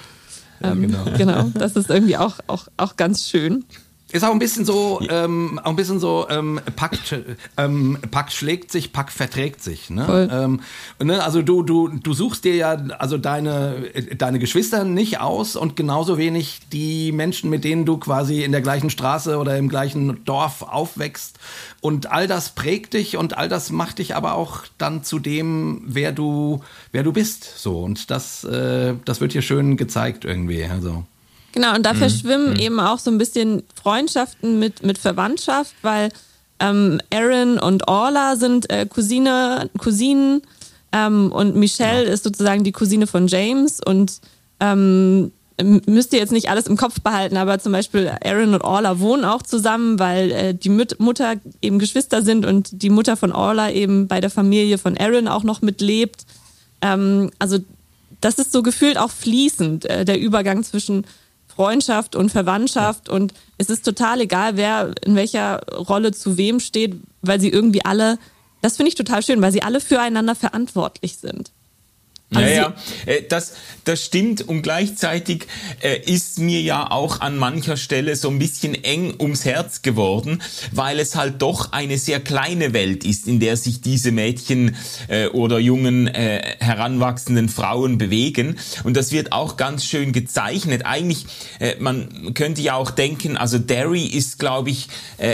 [0.61, 1.05] Ja, ähm, genau.
[1.17, 3.65] genau, das ist irgendwie auch, auch, auch ganz schön.
[4.13, 6.99] Ist auch ein bisschen so, ähm, auch ein bisschen so, ähm, Pack,
[7.57, 9.89] ähm, Pack schlägt sich, Pack verträgt sich.
[9.89, 10.29] Ne?
[10.31, 10.61] Ähm,
[11.03, 11.25] ne?
[11.25, 16.19] Also du, du, du suchst dir ja also deine, deine Geschwister nicht aus und genauso
[16.19, 20.63] wenig die Menschen, mit denen du quasi in der gleichen Straße oder im gleichen Dorf
[20.63, 21.39] aufwächst.
[21.81, 25.83] Und all das prägt dich und all das macht dich aber auch dann zu dem,
[25.87, 26.63] wer du,
[26.93, 27.59] wer du bist.
[27.59, 30.65] So und das, äh, das wird hier schön gezeigt irgendwie.
[30.65, 31.05] Also.
[31.55, 31.99] Genau, und da mhm.
[31.99, 32.61] verschwimmen mhm.
[32.61, 36.09] eben auch so ein bisschen Freundschaften mit, mit Verwandtschaft, weil
[36.59, 40.43] ähm, Aaron und Orla sind äh, Cousine, Cousinen
[40.91, 42.13] ähm, und Michelle ja.
[42.13, 44.19] ist sozusagen die Cousine von James und
[44.59, 45.31] ähm,
[45.87, 49.25] müsst ihr jetzt nicht alles im Kopf behalten, aber zum Beispiel Aaron und Orla wohnen
[49.25, 53.71] auch zusammen, weil äh, die Müt Mutter eben Geschwister sind und die Mutter von Orla
[53.71, 56.27] eben bei der Familie von Aaron auch noch mitlebt.
[56.81, 57.59] Ähm, also
[58.21, 61.07] das ist so gefühlt auch fließend, äh, der Übergang zwischen
[61.55, 66.97] Freundschaft und Verwandtschaft und es ist total egal, wer in welcher Rolle zu wem steht,
[67.23, 68.19] weil sie irgendwie alle,
[68.63, 71.53] das finde ich total schön, weil sie alle füreinander verantwortlich sind.
[72.33, 72.75] Also ja, ja,
[73.07, 74.43] äh, das, das stimmt.
[74.43, 75.47] Und gleichzeitig
[75.83, 80.43] äh, ist mir ja auch an mancher Stelle so ein bisschen eng ums Herz geworden,
[80.73, 84.77] weil es halt doch eine sehr kleine Welt ist, in der sich diese Mädchen
[85.09, 88.57] äh, oder jungen heranwachsenden Frauen bewegen.
[88.85, 90.83] Und das wird auch ganz schön gezeichnet.
[90.85, 91.27] Eigentlich,
[91.79, 94.89] man könnte ja auch denken, also Derry ist, glaube ich,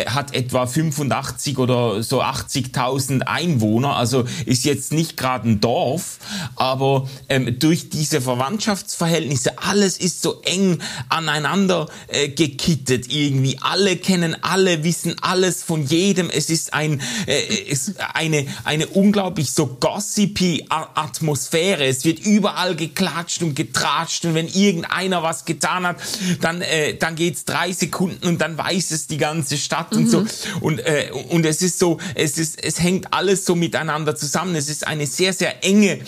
[0.06, 6.18] hat etwa 85 oder so 80.000 Einwohner, also ist jetzt nicht gerade ein Dorf,
[6.56, 6.79] aber
[7.28, 13.58] ähm, durch diese Verwandtschaftsverhältnisse, alles ist so eng aneinander äh, gekittet irgendwie.
[13.60, 16.30] Alle kennen alle, wissen alles von jedem.
[16.30, 21.86] Es ist ein, äh, ist eine, eine unglaublich so gossipy Atmosphäre.
[21.86, 25.96] Es wird überall geklatscht und getratscht und wenn irgendeiner was getan hat,
[26.40, 29.98] dann, äh, dann geht's drei Sekunden und dann weiß es die ganze Stadt mhm.
[29.98, 30.20] und so.
[30.20, 30.28] Mhm.
[30.60, 34.54] Und, äh, und es ist so, es ist, es hängt alles so miteinander zusammen.
[34.54, 36.00] Es ist eine sehr, sehr enge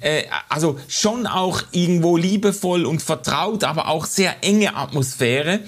[0.00, 5.60] äh, also schon auch irgendwo liebevoll und vertraut, aber auch sehr enge Atmosphäre.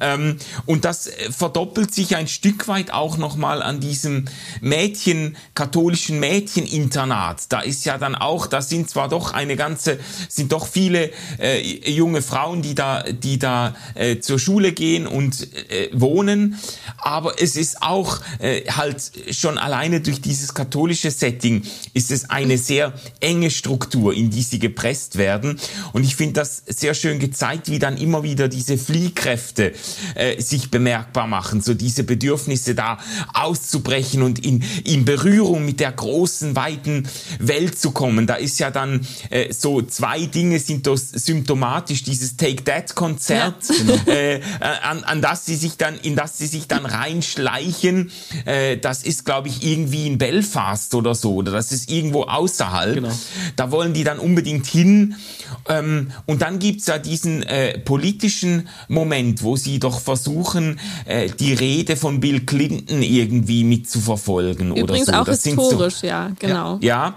[0.00, 4.26] Ähm, und das äh, verdoppelt sich ein Stück weit auch nochmal an diesem
[4.60, 7.52] Mädchen, katholischen Mädcheninternat.
[7.52, 11.60] Da ist ja dann auch, da sind zwar doch eine ganze, sind doch viele äh,
[11.90, 16.58] junge Frauen, die da, die da äh, zur Schule gehen und äh, wohnen,
[16.98, 21.62] aber es ist auch äh, halt schon alleine durch dieses katholische Setting
[21.94, 25.58] ist es eine sehr enge Struktur, in die sie gepresst werden.
[25.92, 29.72] Und ich finde das sehr schön gezeigt, wie dann immer wieder diese Fliehkräfte
[30.14, 32.98] äh, sich bemerkbar machen, so diese Bedürfnisse da
[33.34, 38.26] auszubrechen und in, in Berührung mit der großen, weiten Welt zu kommen.
[38.26, 43.64] Da ist ja dann äh, so zwei Dinge sind das symptomatisch, dieses Take That Konzert,
[43.68, 44.10] ja, genau.
[44.10, 44.40] äh,
[44.82, 48.10] an, an das sie sich dann, in das sie sich dann reinschleichen.
[48.44, 52.94] Äh, das ist, glaube ich, irgendwie in Belfast oder so, oder das ist irgendwo außerhalb.
[52.94, 53.12] Genau.
[53.56, 55.16] Da wollen die dann unbedingt hin.
[55.68, 61.54] Ähm, und dann gibt's ja diesen äh, politischen Moment, wo sie doch versuchen, äh, die
[61.54, 65.22] Rede von Bill Clinton irgendwie mitzuverfolgen Übrigens oder so.
[65.22, 66.78] auch das historisch, so, ja, genau.
[66.80, 67.14] Ja, ja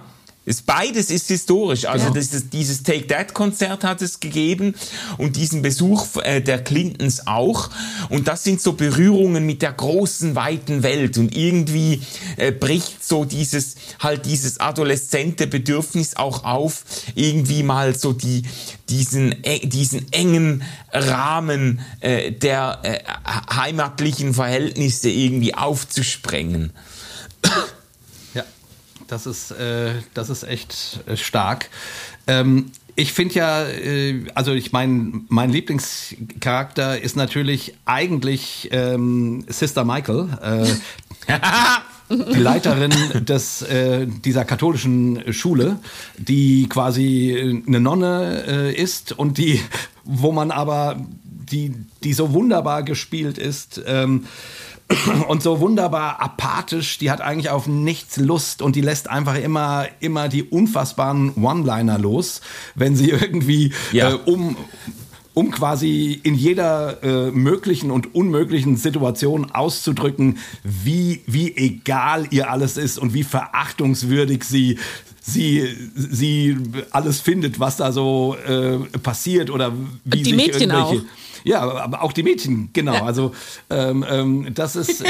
[0.50, 1.86] ist, beides ist historisch.
[1.86, 2.14] Also ja.
[2.14, 4.74] das ist, dieses Take That Konzert hat es gegeben
[5.18, 7.70] und diesen Besuch äh, der Clintons auch.
[8.10, 11.18] Und das sind so Berührungen mit der großen, weiten Welt.
[11.20, 12.02] Und irgendwie
[12.38, 16.84] äh, bricht so dieses, halt dieses adoleszente Bedürfnis auch auf,
[17.14, 18.42] irgendwie mal so die,
[18.90, 23.00] diesen, äh, diesen engen Rahmen äh, der äh,
[23.54, 26.74] heimatlichen Verhältnisse irgendwie aufzusprengen.
[29.10, 31.70] Das ist, äh, das ist echt äh, stark.
[32.28, 39.84] Ähm, ich finde ja, äh, also ich meine, mein Lieblingscharakter ist natürlich eigentlich ähm, Sister
[39.84, 40.28] Michael.
[40.42, 41.34] Äh,
[42.10, 42.92] die Leiterin
[43.26, 45.80] des, äh, dieser katholischen Schule,
[46.18, 49.62] die quasi eine Nonne äh, ist und die,
[50.04, 54.26] wo man aber, die, die so wunderbar gespielt ist, ähm,
[55.28, 59.86] und so wunderbar apathisch, die hat eigentlich auf nichts Lust und die lässt einfach immer,
[60.00, 62.42] immer die unfassbaren One-Liner los,
[62.76, 64.12] wenn sie irgendwie ja.
[64.12, 64.58] äh, um,
[65.34, 72.78] um quasi in jeder äh, möglichen und unmöglichen Situation auszudrücken, wie, wie egal ihr alles
[72.78, 74.80] ist und wie verachtungswürdig sie
[75.30, 76.58] sie, sie
[76.92, 81.02] alles findet, was da so äh, passiert oder wie die sich Mädchen irgendwelche.
[81.02, 81.46] Auch.
[81.46, 82.94] Ja, aber auch die Mädchen, genau.
[82.94, 83.06] Ja.
[83.06, 83.34] Also
[83.70, 85.04] ähm, ähm, das ist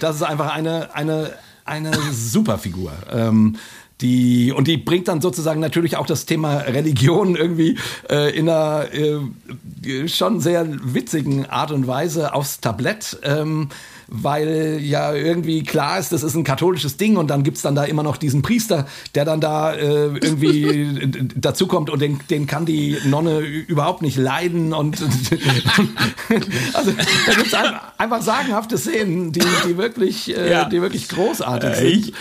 [0.00, 1.32] das ist einfach eine eine
[1.64, 2.92] eine super Figur.
[3.10, 3.56] Ähm,
[4.00, 7.76] die, und die bringt dann sozusagen natürlich auch das Thema Religion irgendwie
[8.08, 13.18] äh, in einer äh, schon sehr witzigen Art und Weise aufs Tablett.
[13.22, 13.68] Ähm,
[14.10, 17.84] weil ja irgendwie klar ist, das ist ein katholisches Ding und dann gibt's dann da
[17.84, 22.98] immer noch diesen Priester, der dann da äh, irgendwie dazukommt und den, den kann die
[23.04, 25.00] Nonne überhaupt nicht leiden und
[26.72, 26.92] also
[27.26, 27.54] da gibt's
[27.98, 30.64] einfach sagenhafte Szenen, die, die wirklich, äh, ja.
[30.64, 32.12] die wirklich großartig sind.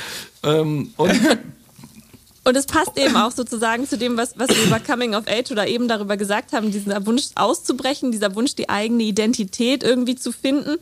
[0.43, 1.11] Ähm, und
[2.43, 5.51] und es passt eben auch sozusagen zu dem, was, was wir über Coming of Age
[5.51, 10.31] oder eben darüber gesagt haben, dieser Wunsch auszubrechen, dieser Wunsch, die eigene Identität irgendwie zu
[10.31, 10.77] finden.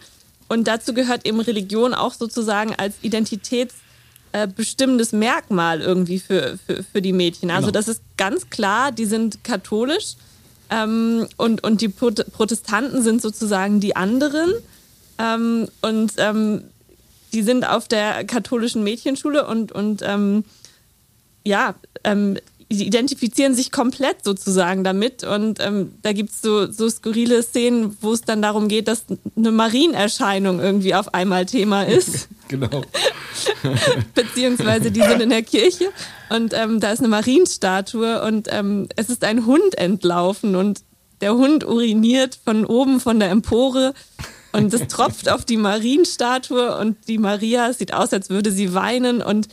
[0.47, 7.01] Und dazu gehört eben Religion auch sozusagen als identitätsbestimmendes äh, Merkmal irgendwie für, für, für
[7.01, 7.51] die Mädchen.
[7.51, 7.73] Also genau.
[7.73, 10.15] das ist ganz klar, die sind katholisch
[10.69, 14.53] ähm, und, und die Protestanten sind sozusagen die anderen.
[15.19, 16.63] Ähm, und ähm,
[17.33, 20.45] die sind auf der katholischen Mädchenschule und, und ähm,
[21.43, 22.38] ja, ähm,
[22.69, 25.23] die identifizieren sich komplett sozusagen damit.
[25.23, 29.51] Und ähm, da gibt's so, so skurrile Szenen, wo es dann darum geht, dass eine
[29.51, 32.27] Marienerscheinung irgendwie auf einmal Thema ist.
[32.47, 32.84] genau.
[34.13, 35.89] Beziehungsweise die sind in der Kirche
[36.30, 40.82] und ähm, da ist eine Marienstatue und ähm, es ist ein Hund entlaufen und
[41.21, 43.93] der Hund uriniert von oben von der Empore
[44.51, 49.21] und es tropft auf die Marienstatue und die Maria sieht aus, als würde sie weinen
[49.21, 49.47] und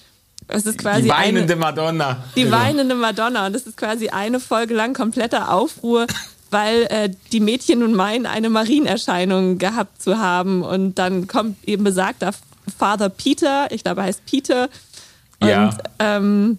[0.49, 2.25] es ist quasi die weinende eine, Madonna.
[2.37, 2.57] Die genau.
[2.57, 3.47] weinende Madonna.
[3.47, 6.07] Und das ist quasi eine Folge lang kompletter Aufruhr,
[6.51, 10.63] weil äh, die Mädchen nun meinen, eine Marienerscheinung gehabt zu haben.
[10.63, 12.33] Und dann kommt eben besagter
[12.79, 14.69] Father Peter, ich glaube, er heißt Peter.
[15.41, 15.77] Und ja.
[15.99, 16.59] ähm,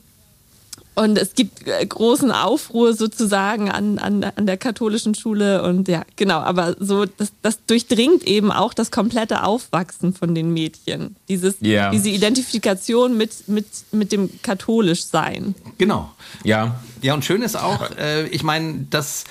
[0.96, 5.64] und es gibt äh, großen Aufruhr sozusagen an, an, an der katholischen Schule.
[5.64, 10.54] Und ja, genau, aber so, das, das durchdringt eben auch das komplette Aufwachsen von den
[10.54, 11.16] Mädchen.
[11.28, 11.92] Dieses, yeah.
[11.92, 15.54] Diese Identifikation mit, mit, mit dem Katholischsein.
[15.78, 16.12] Genau.
[16.44, 16.80] Ja.
[17.02, 19.26] Ja, und schön ist auch, äh, ich meine, dass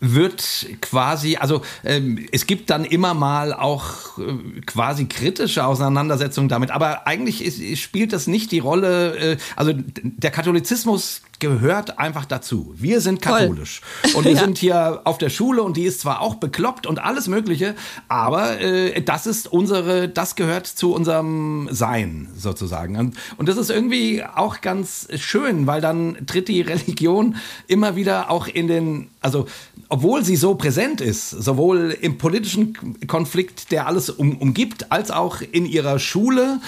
[0.00, 6.70] wird quasi, also ähm, es gibt dann immer mal auch äh, quasi kritische Auseinandersetzungen damit,
[6.70, 12.72] aber eigentlich ist, spielt das nicht die Rolle, äh, also der Katholizismus gehört einfach dazu.
[12.76, 14.16] Wir sind katholisch Voll.
[14.16, 14.40] und wir ja.
[14.40, 17.74] sind hier auf der Schule und die ist zwar auch bekloppt und alles Mögliche,
[18.08, 22.96] aber äh, das ist unsere, das gehört zu unserem Sein sozusagen.
[22.96, 28.30] Und, und das ist irgendwie auch ganz schön, weil dann tritt die Religion immer wieder
[28.30, 29.46] auch in den, also
[29.88, 35.40] obwohl sie so präsent ist, sowohl im politischen Konflikt, der alles um, umgibt, als auch
[35.40, 36.60] in ihrer Schule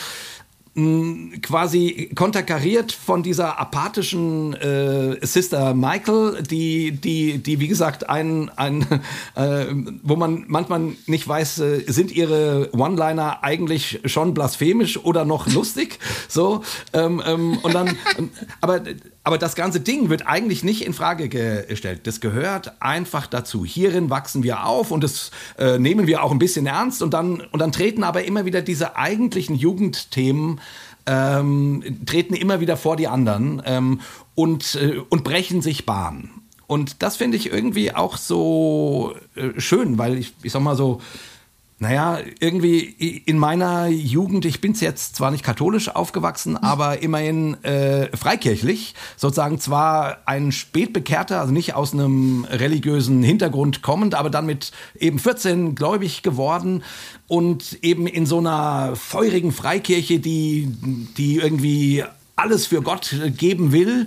[1.42, 8.86] quasi konterkariert von dieser apathischen äh, Sister Michael, die, die, die wie gesagt ein, ein
[9.34, 9.66] äh,
[10.04, 15.98] wo man manchmal nicht weiß, äh, sind ihre One-Liner eigentlich schon blasphemisch oder noch lustig,
[16.28, 17.98] so ähm, ähm, und dann,
[18.60, 18.80] aber
[19.22, 22.06] aber das ganze Ding wird eigentlich nicht in Frage gestellt.
[22.06, 23.64] Das gehört einfach dazu.
[23.64, 27.40] Hierin wachsen wir auf und das äh, nehmen wir auch ein bisschen ernst und dann,
[27.52, 30.60] und dann treten aber immer wieder diese eigentlichen Jugendthemen
[31.06, 34.00] ähm, treten immer wieder vor die anderen ähm,
[34.34, 36.30] und, äh, und brechen sich Bahn.
[36.66, 41.00] Und das finde ich irgendwie auch so äh, schön, weil ich, ich sag mal so,
[41.82, 48.14] naja, irgendwie in meiner Jugend, ich bin jetzt zwar nicht katholisch aufgewachsen, aber immerhin äh,
[48.14, 54.72] freikirchlich, sozusagen zwar ein spätbekehrter, also nicht aus einem religiösen Hintergrund kommend, aber dann mit
[54.98, 56.82] eben 14 gläubig geworden
[57.28, 60.68] und eben in so einer feurigen Freikirche, die,
[61.16, 62.04] die irgendwie
[62.36, 64.06] alles für Gott geben will.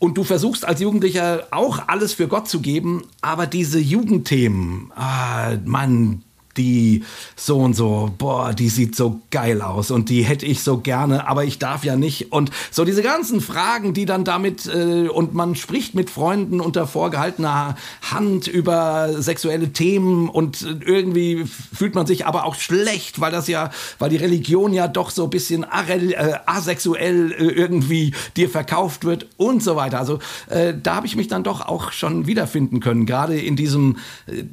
[0.00, 5.52] Und du versuchst als Jugendlicher auch alles für Gott zu geben, aber diese Jugendthemen, ah,
[5.64, 6.24] Mann,
[6.56, 7.04] die
[7.36, 11.28] so und so, boah, die sieht so geil aus und die hätte ich so gerne,
[11.28, 12.32] aber ich darf ja nicht.
[12.32, 16.86] Und so diese ganzen Fragen, die dann damit, äh, und man spricht mit Freunden unter
[16.86, 23.48] vorgehaltener Hand über sexuelle Themen und irgendwie fühlt man sich aber auch schlecht, weil das
[23.48, 29.04] ja, weil die Religion ja doch so ein bisschen äh, asexuell äh, irgendwie dir verkauft
[29.04, 29.98] wird und so weiter.
[29.98, 33.96] Also äh, da habe ich mich dann doch auch schon wiederfinden können, gerade in diesem
[34.26, 34.44] äh,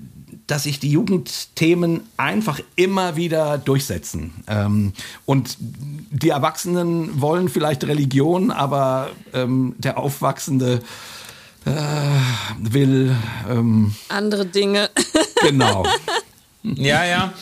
[0.48, 4.34] dass sich die Jugendthemen einfach immer wieder durchsetzen.
[4.48, 4.94] Ähm,
[5.26, 10.82] und die Erwachsenen wollen vielleicht Religion, aber ähm, der Aufwachsende
[11.66, 11.72] äh,
[12.60, 13.16] will
[13.50, 14.90] ähm, andere Dinge.
[15.42, 15.88] Genau.
[16.62, 17.34] ja, ja.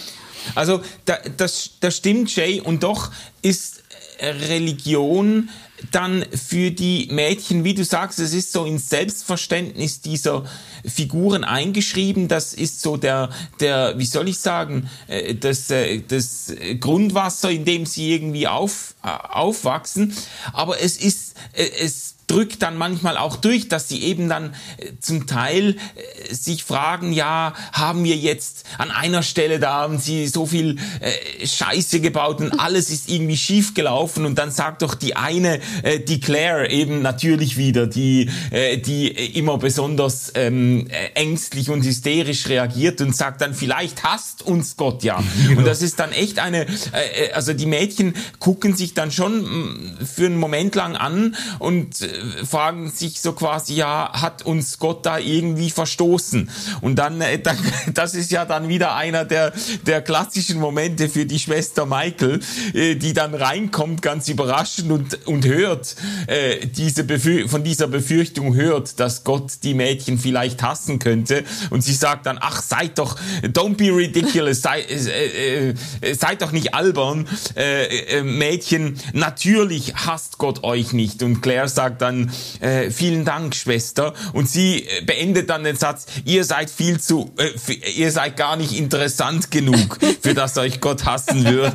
[0.56, 2.62] Also da, das, das stimmt, Jay.
[2.62, 3.84] Und doch ist
[4.22, 5.50] Religion
[5.92, 10.46] dann für die Mädchen, wie du sagst, es ist so ins Selbstverständnis dieser
[10.86, 12.28] Figuren eingeschrieben.
[12.28, 17.66] Das ist so der, der, wie soll ich sagen, äh, das, äh, das Grundwasser, in
[17.66, 20.16] dem sie irgendwie auf, äh, aufwachsen.
[20.54, 25.28] Aber es ist, es drückt dann manchmal auch durch, dass sie eben dann äh, zum
[25.28, 30.46] Teil äh, sich fragen, ja, haben wir jetzt an einer Stelle, da haben sie so
[30.46, 35.16] viel äh, Scheiße gebaut und alles ist irgendwie schief gelaufen und dann sagt doch die
[35.16, 41.70] eine, äh, die Claire eben natürlich wieder, die, äh, die immer besonders ähm, äh, ängstlich
[41.70, 45.24] und hysterisch reagiert und sagt dann, vielleicht hasst uns Gott ja.
[45.48, 45.62] Genau.
[45.62, 50.06] Und das ist dann echt eine, äh, also die Mädchen gucken sich dann schon mm,
[50.06, 52.02] für einen Moment lang an und
[52.46, 56.50] fragen sich so quasi, ja, hat uns Gott da irgendwie verstoßen?
[56.82, 57.58] Und dann, äh, dann
[57.94, 59.54] das ist ja dann wieder einer der,
[59.86, 62.40] der klassischen Momente für die Schwester Michael,
[62.74, 65.96] äh, die dann reinkommt, ganz überraschend und, und hört,
[66.28, 71.44] äh, diese Befür von dieser Befürchtung hört, dass Gott die Mädchen vielleicht hassen könnte.
[71.70, 76.52] Und sie sagt dann, ach, seid doch, don't be ridiculous, sei, äh, äh, seid doch
[76.52, 81.24] nicht albern, äh, äh, Mädchen, natürlich hasst Gott euch nicht.
[81.24, 84.14] Und Claire sagt dann, dann äh, vielen Dank, Schwester.
[84.34, 88.56] Und sie äh, beendet dann den Satz, ihr seid viel zu, äh, ihr seid gar
[88.56, 91.74] nicht interessant genug, für das euch Gott hassen würde.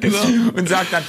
[0.00, 0.52] genau.
[0.54, 1.04] Und sagt dann,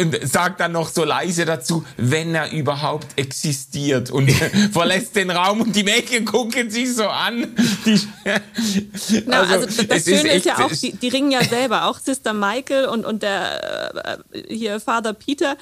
[0.00, 4.30] und sagt dann noch so leise dazu, wenn er überhaupt existiert und
[4.72, 7.48] verlässt den Raum und die Mädchen gucken sich so an.
[7.84, 8.00] Die,
[9.26, 11.98] Na, also, also das Schöne ist, ist, ja auch, die, die ringen ja selber, auch
[11.98, 15.56] Sister Michael und, und der äh, hier Father Peter,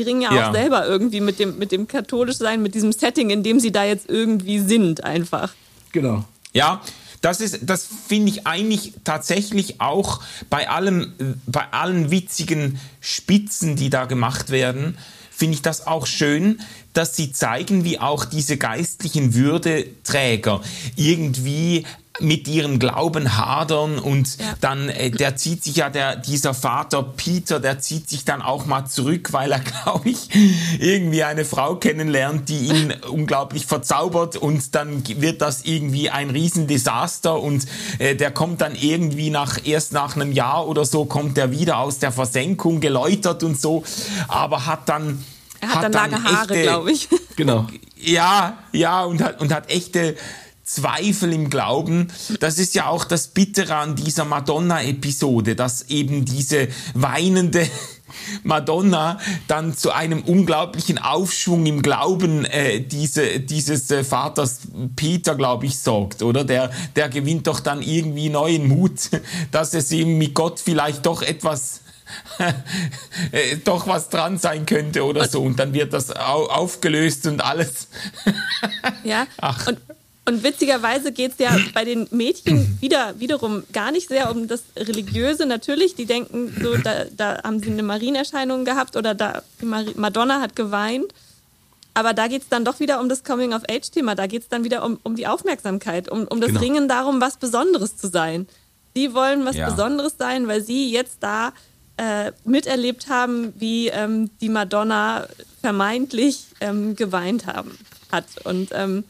[0.00, 2.92] die ringen ja, ja, auch selber irgendwie mit dem, mit dem katholisch sein, mit diesem
[2.92, 5.52] Setting, in dem sie da jetzt irgendwie sind, einfach.
[5.92, 6.24] Genau.
[6.52, 6.80] Ja,
[7.20, 11.12] das ist, das finde ich eigentlich tatsächlich auch bei allem,
[11.46, 14.96] bei allen witzigen Spitzen, die da gemacht werden,
[15.30, 16.60] finde ich das auch schön,
[16.94, 20.62] dass sie zeigen, wie auch diese geistlichen Würdeträger
[20.96, 21.86] irgendwie
[22.20, 24.54] mit ihrem Glauben hadern und ja.
[24.60, 28.66] dann äh, der zieht sich ja der dieser Vater Peter der zieht sich dann auch
[28.66, 30.28] mal zurück weil er glaube ich
[30.78, 37.40] irgendwie eine Frau kennenlernt die ihn unglaublich verzaubert und dann wird das irgendwie ein Riesendesaster
[37.40, 37.66] und
[37.98, 41.78] äh, der kommt dann irgendwie nach erst nach einem Jahr oder so kommt er wieder
[41.78, 43.84] aus der Versenkung geläutert und so
[44.28, 45.24] aber hat dann
[45.60, 47.08] Er hat, hat dann lange Haare, glaube ich.
[47.36, 47.66] Genau.
[47.96, 50.16] Ja, ja, und hat, und hat echte
[50.70, 52.12] Zweifel im Glauben.
[52.38, 57.68] Das ist ja auch das Bittere an dieser Madonna-Episode, dass eben diese weinende
[58.44, 59.18] Madonna
[59.48, 64.60] dann zu einem unglaublichen Aufschwung im Glauben äh, diese, dieses äh, Vaters
[64.94, 66.44] Peter, glaube ich, sorgt, oder?
[66.44, 69.10] Der, der gewinnt doch dann irgendwie neuen Mut,
[69.50, 71.80] dass es ihm mit Gott vielleicht doch etwas
[73.32, 77.40] äh, doch was dran sein könnte oder so und dann wird das au aufgelöst und
[77.40, 77.88] alles.
[79.04, 79.66] ja, Ach.
[79.68, 79.78] Und,
[80.30, 84.62] und witzigerweise geht es ja bei den Mädchen wieder, wiederum gar nicht sehr um das
[84.76, 85.44] Religiöse.
[85.44, 90.54] Natürlich, die denken so, da, da haben sie eine Marienerscheinung gehabt oder da Madonna hat
[90.54, 91.12] geweint.
[91.92, 94.14] Aber da geht es dann doch wieder um das Coming-of-Age-Thema.
[94.14, 96.60] Da geht es dann wieder um, um die Aufmerksamkeit, um, um das genau.
[96.60, 98.46] Ringen darum, was Besonderes zu sein.
[98.94, 99.68] Sie wollen was ja.
[99.68, 101.52] Besonderes sein, weil sie jetzt da
[101.96, 105.26] äh, miterlebt haben, wie ähm, die Madonna
[105.60, 107.76] vermeintlich ähm, geweint haben,
[108.12, 108.24] hat.
[108.44, 109.04] Und ähm,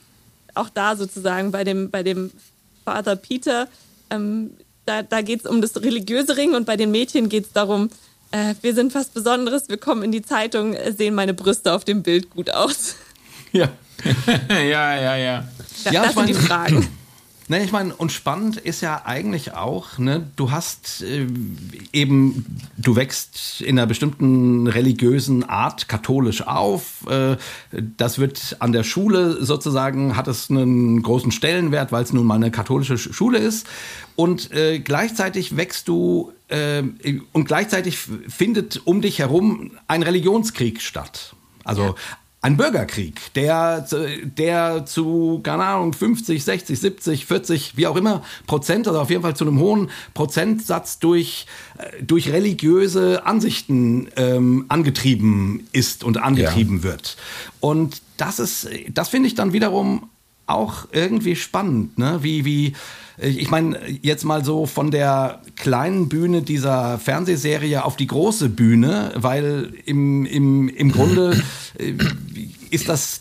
[0.54, 2.30] auch da sozusagen bei dem, bei dem
[2.84, 3.68] Vater Peter,
[4.10, 4.50] ähm,
[4.86, 7.90] da, da geht es um das religiöse Ring und bei den Mädchen geht es darum,
[8.32, 12.02] äh, wir sind was Besonderes, wir kommen in die Zeitung, sehen meine Brüste auf dem
[12.02, 12.96] Bild gut aus.
[13.52, 13.68] Ja.
[14.48, 15.48] ja, ja, ja.
[15.84, 16.88] Da, ja, das sind die Fragen.
[17.50, 21.26] Ne, ich meine, und spannend ist ja eigentlich auch, ne, du hast äh,
[21.92, 22.46] eben,
[22.76, 27.04] du wächst in einer bestimmten religiösen Art katholisch auf.
[27.08, 27.38] Äh,
[27.72, 32.36] das wird an der Schule sozusagen, hat es einen großen Stellenwert, weil es nun mal
[32.36, 33.66] eine katholische Schule ist.
[34.14, 36.84] Und äh, gleichzeitig wächst du äh,
[37.32, 37.98] und gleichzeitig
[38.28, 41.34] findet um dich herum ein Religionskrieg statt.
[41.64, 41.96] Also
[42.42, 43.86] ein Bürgerkrieg, der,
[44.38, 49.20] der zu, keine Ahnung, 50, 60, 70, 40, wie auch immer Prozent, also auf jeden
[49.20, 56.78] Fall zu einem hohen Prozentsatz durch, äh, durch religiöse Ansichten ähm, angetrieben ist und angetrieben
[56.78, 56.84] ja.
[56.84, 57.18] wird.
[57.60, 60.08] Und das ist, das finde ich dann wiederum
[60.50, 62.18] auch irgendwie spannend, ne?
[62.22, 62.74] Wie, wie,
[63.22, 69.12] ich meine, jetzt mal so von der kleinen Bühne dieser Fernsehserie auf die große Bühne,
[69.14, 71.42] weil im, im, im Grunde
[71.78, 71.92] äh,
[72.70, 73.20] ist das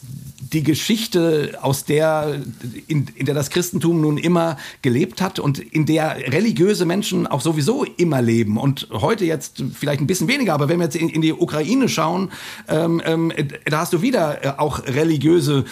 [0.54, 2.42] die Geschichte, aus der,
[2.88, 7.42] in, in der das Christentum nun immer gelebt hat und in der religiöse Menschen auch
[7.42, 11.10] sowieso immer leben und heute jetzt vielleicht ein bisschen weniger, aber wenn wir jetzt in,
[11.10, 12.32] in die Ukraine schauen,
[12.68, 13.32] ähm, ähm,
[13.66, 15.66] da hast du wieder äh, auch religiöse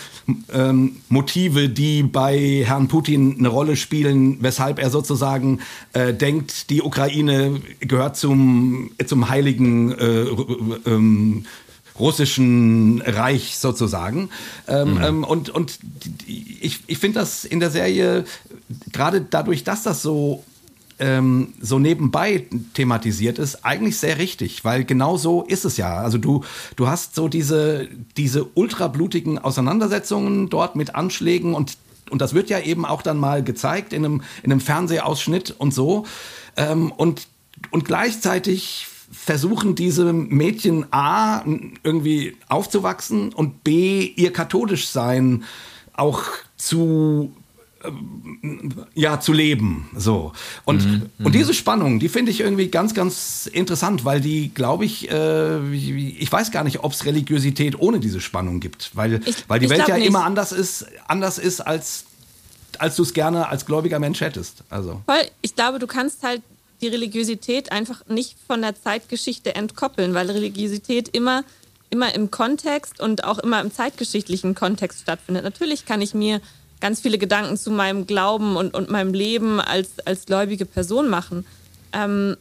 [0.53, 5.59] ähm, Motive, die bei Herrn Putin eine Rolle spielen, weshalb er sozusagen
[5.93, 10.25] äh, denkt, die Ukraine gehört zum, zum heiligen äh,
[10.85, 11.45] ähm,
[11.99, 14.29] russischen Reich sozusagen.
[14.67, 15.03] Ähm, mhm.
[15.03, 15.79] ähm, und und
[16.25, 18.25] ich, ich finde das in der Serie,
[18.91, 20.43] gerade dadurch, dass das so
[20.99, 25.97] ähm, so nebenbei thematisiert ist, eigentlich sehr richtig, weil genau so ist es ja.
[25.97, 26.43] Also du,
[26.75, 31.77] du hast so diese, diese ultrablutigen Auseinandersetzungen dort mit Anschlägen und,
[32.09, 35.73] und das wird ja eben auch dann mal gezeigt in einem, in einem Fernsehausschnitt und
[35.73, 36.05] so.
[36.55, 37.27] Ähm, und,
[37.69, 41.43] und gleichzeitig versuchen diese Mädchen A
[41.83, 45.43] irgendwie aufzuwachsen und B ihr katholisch sein
[45.93, 46.23] auch
[46.57, 47.31] zu
[47.83, 50.33] ähm, ja zu leben so
[50.65, 54.85] und mhm, und diese Spannung die finde ich irgendwie ganz ganz interessant weil die glaube
[54.85, 59.45] ich äh, ich weiß gar nicht ob es Religiosität ohne diese Spannung gibt weil ich,
[59.47, 60.07] weil die Welt ja nicht.
[60.07, 62.05] immer anders ist anders ist als
[62.79, 65.25] als du es gerne als gläubiger Mensch hättest also Voll.
[65.41, 66.41] ich glaube du kannst halt
[66.81, 71.43] die Religiosität einfach nicht von der Zeitgeschichte entkoppeln, weil Religiosität immer,
[71.89, 75.43] immer im Kontext und auch immer im zeitgeschichtlichen Kontext stattfindet.
[75.43, 76.41] Natürlich kann ich mir
[76.79, 81.45] ganz viele Gedanken zu meinem Glauben und, und meinem Leben als, als gläubige Person machen.
[81.93, 82.37] Ähm,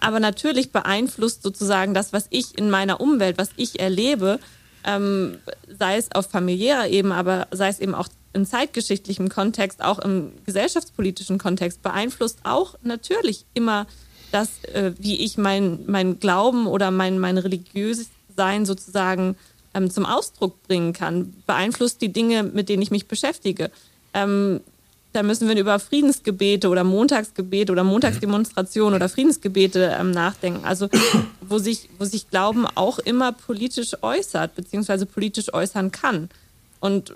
[0.00, 4.38] aber natürlich beeinflusst sozusagen das, was ich in meiner Umwelt, was ich erlebe,
[4.84, 5.38] ähm,
[5.78, 10.32] sei es auf familiärer Ebene, aber sei es eben auch im zeitgeschichtlichen Kontext, auch im
[10.44, 13.86] gesellschaftspolitischen Kontext, beeinflusst auch natürlich immer
[14.32, 19.36] das, äh, wie ich mein, mein Glauben oder mein, mein religiöses Sein sozusagen
[19.74, 23.70] ähm, zum Ausdruck bringen kann, beeinflusst die Dinge, mit denen ich mich beschäftige.
[24.12, 24.60] Ähm,
[25.12, 30.64] da müssen wir über Friedensgebete oder Montagsgebete oder Montagsdemonstrationen oder Friedensgebete ähm, nachdenken.
[30.64, 30.88] Also
[31.40, 36.30] wo sich, wo sich Glauben auch immer politisch äußert, beziehungsweise politisch äußern kann.
[36.80, 37.14] Und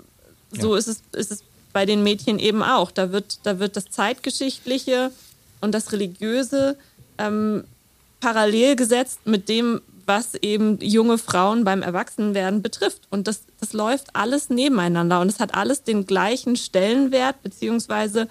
[0.51, 0.79] so ja.
[0.79, 1.43] ist, es, ist es
[1.73, 2.91] bei den Mädchen eben auch.
[2.91, 5.11] Da wird, da wird das Zeitgeschichtliche
[5.61, 6.77] und das Religiöse
[7.17, 7.63] ähm,
[8.19, 13.01] parallel gesetzt mit dem, was eben junge Frauen beim Erwachsenwerden betrifft.
[13.11, 18.27] Und das, das läuft alles nebeneinander und es hat alles den gleichen Stellenwert, beziehungsweise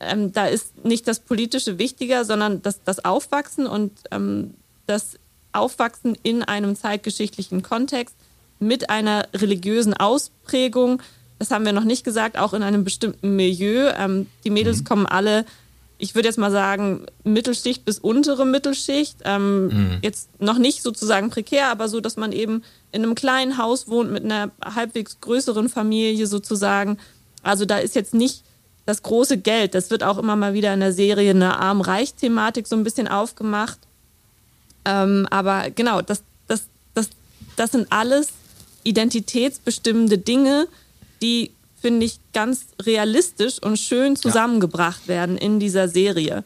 [0.00, 4.54] ähm, da ist nicht das Politische wichtiger, sondern das, das Aufwachsen und ähm,
[4.86, 5.18] das
[5.52, 8.16] Aufwachsen in einem zeitgeschichtlichen Kontext
[8.58, 11.00] mit einer religiösen Ausprägung.
[11.38, 13.92] Das haben wir noch nicht gesagt, auch in einem bestimmten Milieu.
[13.96, 14.84] Ähm, die Mädels mhm.
[14.84, 15.44] kommen alle,
[15.98, 19.18] ich würde jetzt mal sagen, Mittelschicht bis untere Mittelschicht.
[19.24, 19.98] Ähm, mhm.
[20.02, 22.62] Jetzt noch nicht sozusagen prekär, aber so, dass man eben
[22.92, 26.98] in einem kleinen Haus wohnt mit einer halbwegs größeren Familie sozusagen.
[27.42, 28.44] Also da ist jetzt nicht
[28.86, 29.74] das große Geld.
[29.74, 33.78] Das wird auch immer mal wieder in der Serie eine Arm-Reich-Thematik so ein bisschen aufgemacht.
[34.84, 36.64] Ähm, aber genau, das, das,
[36.94, 37.08] das,
[37.56, 38.28] das sind alles
[38.84, 40.68] identitätsbestimmende Dinge,
[41.24, 41.50] die,
[41.80, 45.14] finde ich, ganz realistisch und schön zusammengebracht ja.
[45.14, 46.44] werden in dieser Serie.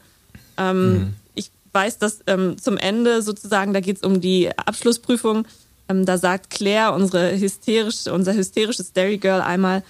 [0.56, 1.14] Ähm, mhm.
[1.34, 5.46] Ich weiß, dass ähm, zum Ende sozusagen, da geht es um die Abschlussprüfung,
[5.88, 9.82] ähm, da sagt Claire, unsere hysterische, unser hysterisches Dairy Girl einmal,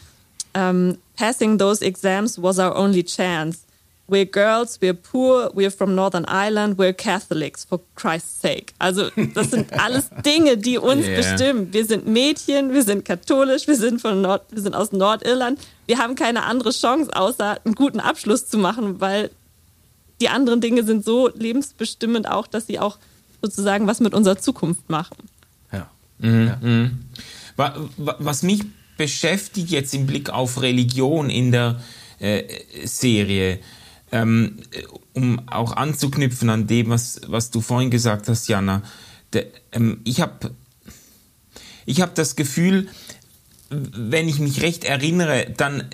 [0.54, 3.58] ähm, passing those exams was our only chance.
[4.08, 8.72] We're girls, we're poor, we're from Northern Ireland, we're Catholics, for Christ's sake.
[8.78, 11.16] Also, das sind alles Dinge, die uns yeah.
[11.16, 11.72] bestimmen.
[11.74, 15.60] Wir sind Mädchen, wir sind katholisch, wir sind von Nord, wir sind aus Nordirland.
[15.86, 19.30] Wir haben keine andere Chance, außer einen guten Abschluss zu machen, weil
[20.22, 22.96] die anderen Dinge sind so lebensbestimmend auch, dass sie auch
[23.42, 25.16] sozusagen was mit unserer Zukunft machen.
[25.70, 25.90] Ja.
[26.18, 26.46] Mhm.
[26.46, 26.56] ja.
[26.62, 26.98] Mhm.
[27.96, 28.62] Was mich
[28.96, 31.80] beschäftigt jetzt im Blick auf Religion in der
[32.20, 32.42] äh,
[32.84, 33.60] Serie,
[34.12, 34.56] ähm,
[35.12, 38.82] um auch anzuknüpfen an dem, was, was du vorhin gesagt hast, Jana.
[39.34, 40.54] De, ähm, ich habe
[41.84, 42.88] ich hab das Gefühl,
[43.70, 45.84] wenn ich mich recht erinnere, dann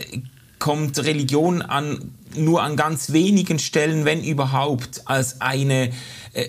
[0.59, 5.91] kommt Religion an, nur an ganz wenigen Stellen, wenn überhaupt, als eine,
[6.33, 6.49] äh,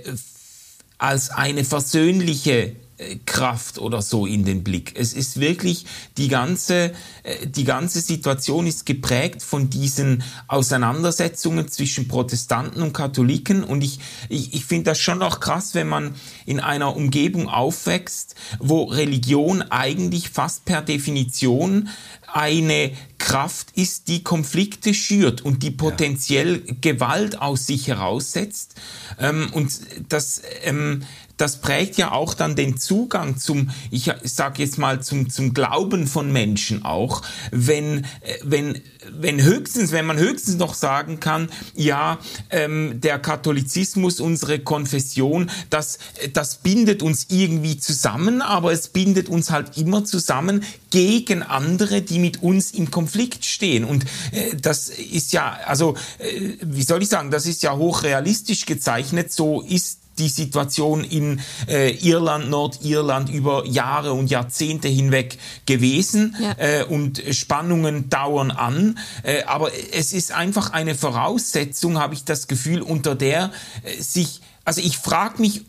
[0.98, 2.76] als eine versöhnliche
[3.26, 4.94] Kraft oder so in den Blick.
[4.98, 5.86] Es ist wirklich
[6.18, 6.94] die ganze,
[7.24, 14.00] äh, die ganze Situation ist geprägt von diesen Auseinandersetzungen zwischen Protestanten und Katholiken und ich,
[14.30, 16.16] ich, ich finde das schon auch krass, wenn man
[16.46, 21.90] in einer Umgebung aufwächst, wo Religion eigentlich fast per Definition
[22.36, 28.76] eine Kraft ist, die Konflikte schürt und die potenziell Gewalt aus sich heraussetzt.
[29.20, 29.80] Ähm, und
[30.10, 31.04] das, ähm,
[31.38, 36.08] das prägt ja auch dann den Zugang zum, ich sage jetzt mal, zum, zum Glauben
[36.08, 37.22] von Menschen auch,
[37.52, 38.06] wenn,
[38.44, 38.82] wenn,
[39.12, 42.20] wenn höchstens, wenn man höchstens noch sagen kann, ja,
[42.50, 46.00] ähm, der Katholizismus, unsere Konfession, das,
[46.34, 52.20] das bindet uns irgendwie zusammen, aber es bindet uns halt immer zusammen gegen andere, die
[52.20, 53.84] mit uns im Konflikt stehen.
[53.84, 58.66] Und äh, das ist ja, also, äh, wie soll ich sagen, das ist ja hochrealistisch
[58.66, 66.36] gezeichnet, so ist die Situation in äh, Irland, Nordirland über Jahre und Jahrzehnte hinweg gewesen
[66.40, 66.56] ja.
[66.58, 68.98] äh, und Spannungen dauern an.
[69.24, 73.52] Äh, aber es ist einfach eine Voraussetzung, habe ich das Gefühl, unter der
[73.84, 75.64] äh, sich, also ich frage mich,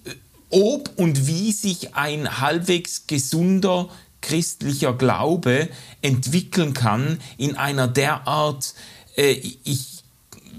[0.51, 3.89] ob und wie sich ein halbwegs gesunder
[4.21, 5.69] christlicher Glaube
[6.03, 8.75] entwickeln kann in einer derart,
[9.17, 9.33] äh,
[9.65, 9.96] ich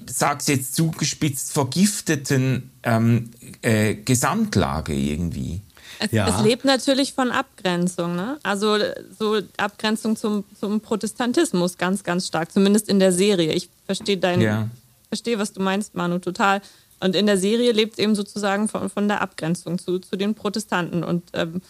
[0.09, 3.31] sage es jetzt zugespitzt, vergifteten ähm,
[3.61, 5.61] äh, Gesamtlage irgendwie.
[5.99, 6.27] Es, ja.
[6.27, 8.37] es, lebt natürlich von Abgrenzung, ne?
[8.43, 8.77] Also
[9.17, 13.53] so Abgrenzung zum, zum Protestantismus ganz, ganz stark, zumindest in der Serie.
[13.53, 14.69] Ich verstehe dein, ja.
[15.09, 16.61] verstehe, was du meinst, Manu, total.
[16.99, 20.35] Und in der Serie lebt es eben sozusagen von, von der Abgrenzung zu, zu den
[20.35, 21.03] Protestanten.
[21.03, 21.61] Und ähm,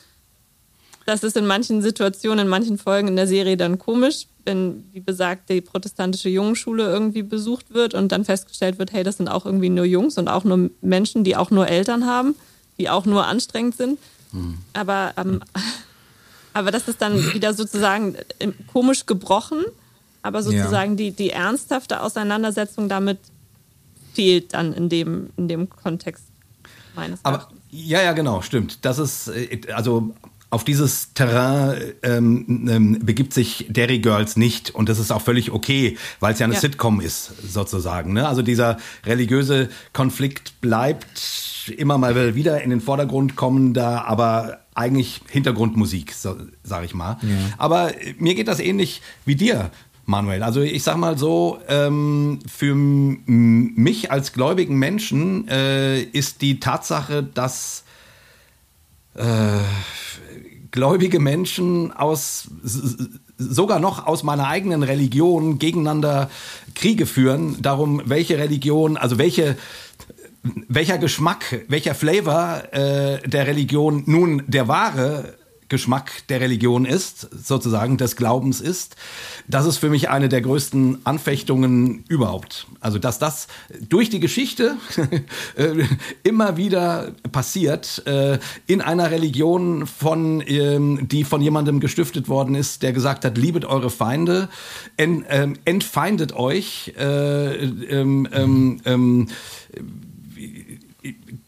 [1.07, 4.99] das ist in manchen Situationen, in manchen Folgen in der Serie dann komisch, wenn, wie
[4.99, 9.45] besagt, die protestantische Jungenschule irgendwie besucht wird und dann festgestellt wird, hey, das sind auch
[9.45, 12.35] irgendwie nur Jungs und auch nur Menschen, die auch nur Eltern haben,
[12.77, 13.99] die auch nur anstrengend sind.
[14.33, 14.57] Mhm.
[14.73, 15.41] Aber, ähm,
[16.53, 19.63] aber das ist dann wieder sozusagen äh, komisch gebrochen,
[20.23, 20.97] aber sozusagen ja.
[20.97, 23.19] die, die ernsthafte Auseinandersetzung damit
[24.13, 26.25] fehlt dann in dem, in dem Kontext
[26.95, 28.79] meines aber, Ja, ja, genau, stimmt.
[28.83, 30.13] Das ist, äh, also
[30.49, 35.51] auf dieses Terrain ähm, ähm, begibt sich Derry Girls nicht und das ist auch völlig
[35.51, 36.59] okay, weil es ja eine ja.
[36.59, 38.13] Sitcom ist sozusagen.
[38.13, 38.27] Ne?
[38.27, 45.21] Also dieser religiöse Konflikt bleibt immer mal wieder in den Vordergrund kommen, da aber eigentlich
[45.29, 47.17] Hintergrundmusik, so, sag ich mal.
[47.21, 47.29] Ja.
[47.57, 49.71] Aber mir geht das ähnlich wie dir.
[50.05, 56.61] Manuel, also ich sag mal so, ähm, für mich als gläubigen Menschen äh, ist die
[56.61, 57.83] Tatsache, dass
[59.15, 59.59] äh,
[60.77, 62.49] gläubige Menschen aus
[63.39, 66.29] sogar noch aus meiner eigenen Religion gegeneinander
[66.75, 69.57] Kriege führen, darum welche Religion, also welche
[70.67, 75.33] welcher Geschmack, welcher Flavor äh, der Religion nun der wahre
[75.69, 78.95] Geschmack der Religion ist, sozusagen des Glaubens ist.
[79.47, 82.67] Das ist für mich eine der größten Anfechtungen überhaupt.
[82.79, 83.47] Also, dass das
[83.89, 84.77] durch die Geschichte
[85.55, 85.83] äh,
[86.23, 92.83] immer wieder passiert, äh, in einer Religion von, ähm, die von jemandem gestiftet worden ist,
[92.83, 94.49] der gesagt hat, liebet eure Feinde,
[94.97, 95.25] ähm,
[95.65, 98.27] entfeindet euch, äh, ähm,
[98.85, 99.27] ähm,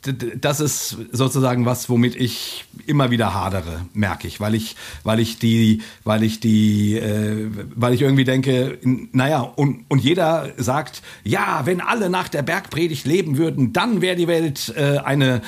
[0.01, 5.39] das ist sozusagen was, womit ich immer wieder hadere, merke ich, weil ich, weil ich
[5.39, 8.79] die, weil ich die, äh, weil ich irgendwie denke,
[9.11, 14.15] naja, und, und jeder sagt, ja, wenn alle nach der Bergpredigt leben würden, dann wäre
[14.15, 15.41] die Welt äh, eine,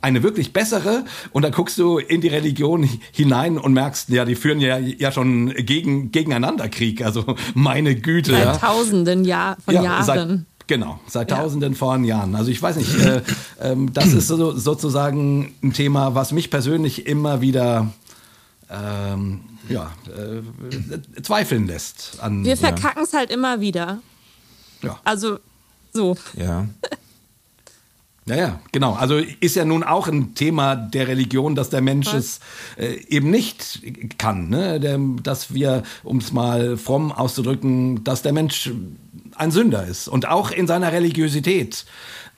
[0.00, 1.04] eine wirklich bessere.
[1.32, 5.12] Und dann guckst du in die Religion hinein und merkst, ja, die führen ja, ja
[5.12, 7.04] schon gegen, gegeneinander Krieg.
[7.04, 8.30] Also meine Güte.
[8.30, 8.56] Seit ja.
[8.56, 10.04] tausenden Jahr, von ja, Jahren.
[10.04, 11.38] Seit, Genau, seit ja.
[11.38, 12.36] tausenden von Jahren.
[12.36, 13.16] Also ich weiß nicht, äh,
[13.58, 17.92] äh, das ist so, sozusagen ein Thema, was mich persönlich immer wieder
[18.70, 22.18] ähm, ja, äh, zweifeln lässt.
[22.20, 23.18] An, Wir verkacken es ja.
[23.18, 23.98] halt immer wieder.
[24.80, 25.00] Ja.
[25.02, 25.40] Also
[25.92, 26.16] so.
[26.36, 26.68] Ja.
[28.26, 28.92] Ja, ja, genau.
[28.92, 32.38] Also ist ja nun auch ein Thema der Religion, dass der Mensch es
[32.76, 33.82] äh, eben nicht
[34.18, 34.48] kann.
[34.48, 34.78] Ne?
[34.78, 38.70] Der, dass wir, um es mal fromm auszudrücken, dass der Mensch
[39.40, 41.86] ein Sünder ist und auch in seiner Religiosität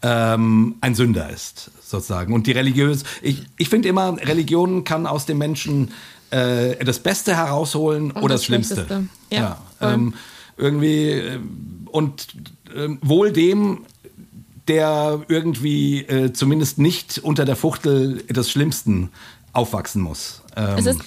[0.03, 2.33] ähm, ein Sünder ist, sozusagen.
[2.33, 5.93] Und die religiös, ich, ich finde immer, Religion kann aus dem Menschen
[6.31, 8.87] äh, das Beste herausholen und oder das, das Schlimmste.
[9.31, 9.59] Ja.
[9.81, 10.15] ja ähm,
[10.57, 11.39] irgendwie äh,
[11.87, 12.29] und
[12.75, 13.85] äh, wohl dem,
[14.69, 19.11] der irgendwie äh, zumindest nicht unter der Fuchtel des Schlimmsten
[19.53, 20.43] aufwachsen muss.
[20.57, 21.01] Ähm, es, ist,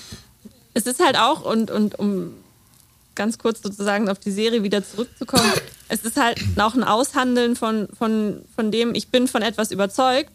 [0.73, 2.33] es ist halt auch, und, und um
[3.15, 5.51] ganz kurz sozusagen auf die Serie wieder zurückzukommen,
[5.87, 10.31] es ist halt auch ein Aushandeln von, von, von dem, ich bin von etwas überzeugt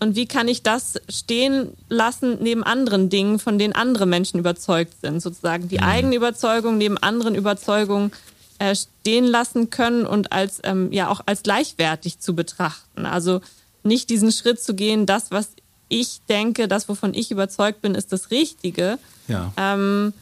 [0.00, 4.94] und wie kann ich das stehen lassen neben anderen Dingen, von denen andere Menschen überzeugt
[5.02, 5.84] sind, sozusagen die mhm.
[5.84, 8.12] eigene Überzeugung neben anderen Überzeugungen
[8.58, 13.06] äh, stehen lassen können und als ähm, ja auch als gleichwertig zu betrachten.
[13.06, 13.40] Also
[13.82, 15.50] nicht diesen Schritt zu gehen, das, was
[15.88, 18.98] ich denke, das, wovon ich überzeugt bin, ist das Richtige.
[19.28, 19.52] Ja.
[19.56, 20.12] Ähm,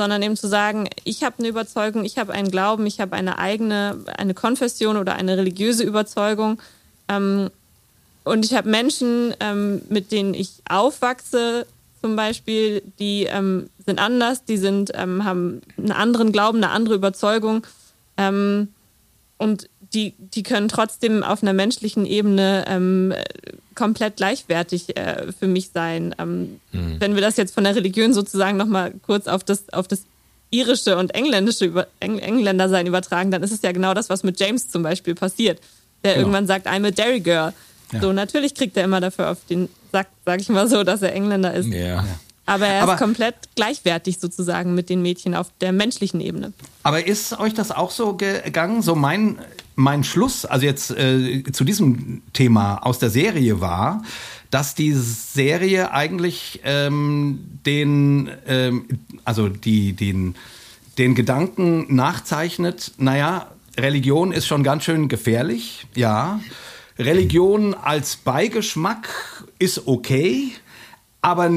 [0.00, 3.38] sondern eben zu sagen, ich habe eine Überzeugung, ich habe einen Glauben, ich habe eine
[3.38, 6.58] eigene, eine Konfession oder eine religiöse Überzeugung.
[7.06, 7.50] Ähm,
[8.24, 11.66] und ich habe Menschen, ähm, mit denen ich aufwachse,
[12.00, 16.94] zum Beispiel, die ähm, sind anders, die sind, ähm, haben einen anderen Glauben, eine andere
[16.94, 17.66] Überzeugung.
[18.16, 18.68] Ähm,
[19.36, 23.12] und die, die können trotzdem auf einer menschlichen Ebene ähm,
[23.74, 26.14] komplett gleichwertig äh, für mich sein.
[26.18, 26.96] Ähm, mhm.
[27.00, 30.02] Wenn wir das jetzt von der Religion sozusagen nochmal kurz auf das, auf das
[30.50, 34.38] irische und engländische über, Eng Engländersein übertragen, dann ist es ja genau das, was mit
[34.38, 35.60] James zum Beispiel passiert.
[36.04, 36.26] Der genau.
[36.26, 37.52] irgendwann sagt, I'm a Dairy Girl.
[37.92, 38.00] Ja.
[38.00, 41.12] So, natürlich kriegt er immer dafür auf den Sack, sag ich mal so, dass er
[41.12, 41.68] Engländer ist.
[41.68, 42.04] Ja.
[42.46, 46.52] Aber er aber, ist komplett gleichwertig sozusagen mit den Mädchen auf der menschlichen Ebene.
[46.82, 48.82] Aber ist euch das auch so gegangen?
[48.82, 49.38] So mein,
[49.80, 54.02] mein Schluss, also jetzt äh, zu diesem Thema aus der Serie war,
[54.50, 58.84] dass die Serie eigentlich ähm, den, ähm,
[59.24, 60.34] also die, den,
[60.98, 66.40] den Gedanken nachzeichnet, naja, Religion ist schon ganz schön gefährlich, ja.
[66.98, 69.08] Religion als Beigeschmack
[69.58, 70.52] ist okay,
[71.22, 71.50] aber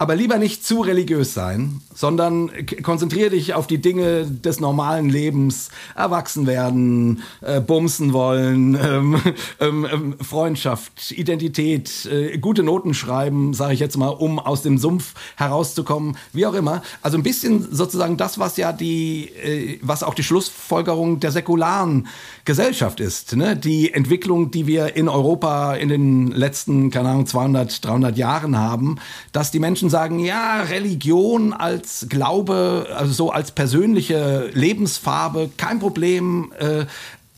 [0.00, 2.52] aber lieber nicht zu religiös sein, sondern
[2.84, 9.20] konzentriere dich auf die Dinge des normalen Lebens, erwachsen werden, äh, bumsen wollen, ähm,
[9.58, 14.78] ähm, ähm, Freundschaft, Identität, äh, gute Noten schreiben, sage ich jetzt mal, um aus dem
[14.78, 16.82] Sumpf herauszukommen, wie auch immer.
[17.02, 22.06] Also ein bisschen sozusagen das, was ja die, äh, was auch die Schlussfolgerung der säkularen
[22.44, 23.34] Gesellschaft ist.
[23.34, 23.56] Ne?
[23.56, 28.96] Die Entwicklung, die wir in Europa in den letzten, keine Ahnung, 200, 300 Jahren haben,
[29.32, 36.52] dass die Menschen sagen, ja, Religion als Glaube, also so als persönliche Lebensfarbe, kein Problem,
[36.58, 36.86] äh,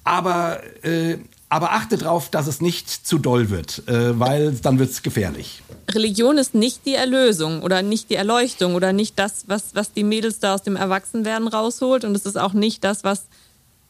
[0.04, 4.90] aber, äh, aber achte darauf, dass es nicht zu doll wird, äh, weil dann wird
[4.90, 5.62] es gefährlich.
[5.90, 10.04] Religion ist nicht die Erlösung oder nicht die Erleuchtung oder nicht das, was, was die
[10.04, 13.26] Mädels da aus dem Erwachsenwerden rausholt und es ist auch nicht das, was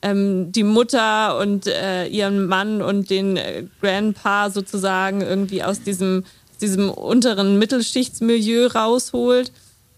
[0.03, 6.25] ähm, die Mutter und äh, ihren Mann und den äh, Grandpa sozusagen irgendwie aus diesem,
[6.63, 9.53] diesem unteren Mittelschichtsmilieu rausholt.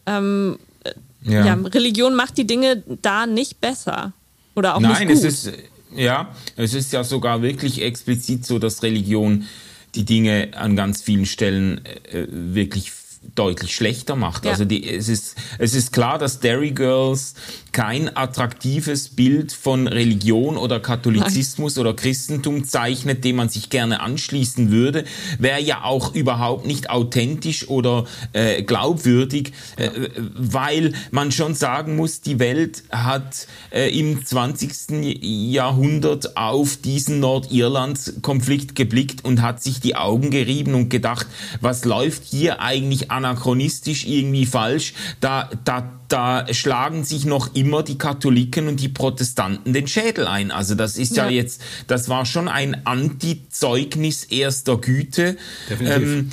[0.06, 0.92] Ähm, äh,
[1.30, 1.46] ja.
[1.46, 1.54] ja.
[1.54, 4.12] Religion macht die Dinge da nicht besser.
[4.54, 5.24] Oder auch Nein, nicht gut.
[5.24, 5.52] es ist,
[5.94, 9.46] ja, es ist ja sogar wirklich explizit so, dass Religion
[9.94, 12.92] die Dinge an ganz vielen Stellen äh, wirklich
[13.34, 14.44] deutlich schlechter macht.
[14.44, 14.52] Ja.
[14.52, 17.34] Also die, es, ist, es ist klar, dass Dairy Girls
[17.72, 21.86] kein attraktives Bild von Religion oder Katholizismus Nein.
[21.86, 25.04] oder Christentum zeichnet, dem man sich gerne anschließen würde,
[25.38, 28.04] wäre ja auch überhaupt nicht authentisch oder
[28.34, 29.90] äh, glaubwürdig, äh,
[30.34, 35.22] weil man schon sagen muss, die Welt hat äh, im 20.
[35.22, 41.26] Jahrhundert auf diesen Nordirland-Konflikt geblickt und hat sich die Augen gerieben und gedacht,
[41.62, 44.94] was läuft hier eigentlich anachronistisch irgendwie falsch?
[45.20, 50.50] Da, da da schlagen sich noch immer die Katholiken und die Protestanten den Schädel ein.
[50.50, 55.38] Also das ist ja, ja jetzt, das war schon ein Antizeugnis erster Güte,
[55.80, 56.30] ähm,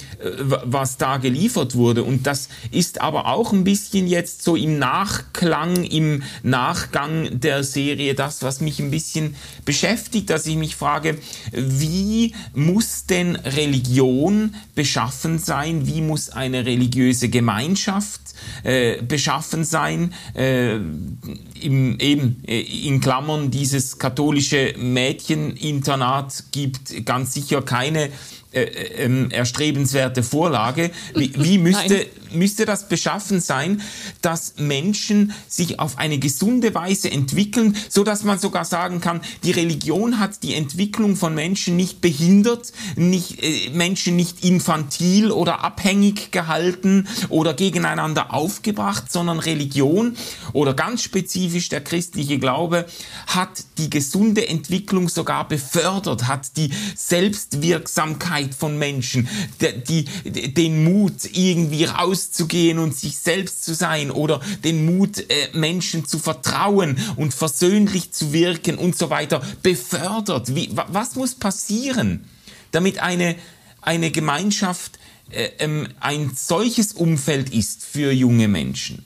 [0.65, 2.03] was da geliefert wurde.
[2.03, 8.15] Und das ist aber auch ein bisschen jetzt so im Nachklang, im Nachgang der Serie
[8.15, 11.17] das, was mich ein bisschen beschäftigt, dass ich mich frage,
[11.53, 15.87] wie muss denn Religion beschaffen sein?
[15.87, 18.19] Wie muss eine religiöse Gemeinschaft
[18.63, 20.13] äh, beschaffen sein.
[20.33, 28.09] Äh, im, eben äh, in Klammern dieses katholische Mädcheninternat gibt ganz sicher keine
[28.51, 30.89] äh, äh, ähm, erstrebenswerte Vorlage.
[31.13, 33.81] Wie, wie müsste, müsste das beschaffen sein,
[34.21, 39.51] dass Menschen sich auf eine gesunde Weise entwickeln, so dass man sogar sagen kann, die
[39.51, 46.31] Religion hat die Entwicklung von Menschen nicht behindert, nicht, äh, Menschen nicht infantil oder abhängig
[46.31, 50.15] gehalten oder gegeneinander aufgebracht, sondern Religion
[50.53, 52.85] oder ganz spezifisch der christliche Glaube
[53.27, 59.27] hat die gesunde Entwicklung sogar befördert, hat die Selbstwirksamkeit von Menschen,
[59.61, 61.85] die, die, den Mut, irgendwie
[62.19, 68.11] rauszugehen und sich selbst zu sein oder den Mut, äh, Menschen zu vertrauen und versöhnlich
[68.11, 70.55] zu wirken und so weiter, befördert.
[70.55, 72.25] Wie, was muss passieren,
[72.71, 73.35] damit eine,
[73.81, 74.99] eine Gemeinschaft
[75.31, 79.05] äh, ähm, ein solches Umfeld ist für junge Menschen?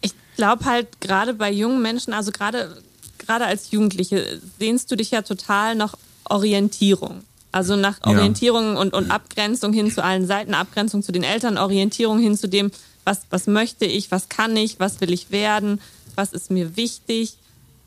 [0.00, 2.82] Ich glaube halt gerade bei jungen Menschen, also gerade
[3.18, 7.22] gerade als Jugendliche sehnst du dich ja total nach Orientierung.
[7.52, 8.80] Also nach Orientierung ja.
[8.80, 12.72] und, und Abgrenzung hin zu allen Seiten, Abgrenzung zu den Eltern, Orientierung hin zu dem,
[13.04, 15.78] was, was möchte ich, was kann ich, was will ich werden,
[16.16, 17.34] was ist mir wichtig.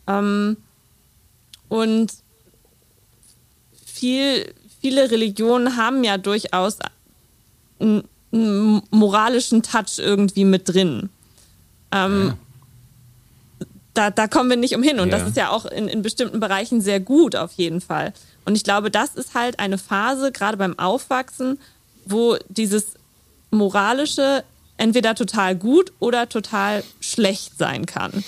[0.06, 0.58] Ähm,
[1.68, 2.14] und
[3.86, 6.78] viel, viele Religionen haben ja durchaus
[7.80, 11.10] einen, einen moralischen Touch irgendwie mit drin.
[11.92, 12.38] Ähm, ja.
[13.96, 15.00] Da, da kommen wir nicht umhin.
[15.00, 15.18] Und ja.
[15.18, 18.14] das ist ja auch in, in bestimmten Bereichen sehr gut auf jeden Fall.
[18.46, 21.60] Und ich glaube, das ist halt eine Phase, gerade beim Aufwachsen,
[22.06, 22.94] wo dieses
[23.52, 24.44] moralische
[24.78, 28.24] entweder total gut oder total schlecht sein kann.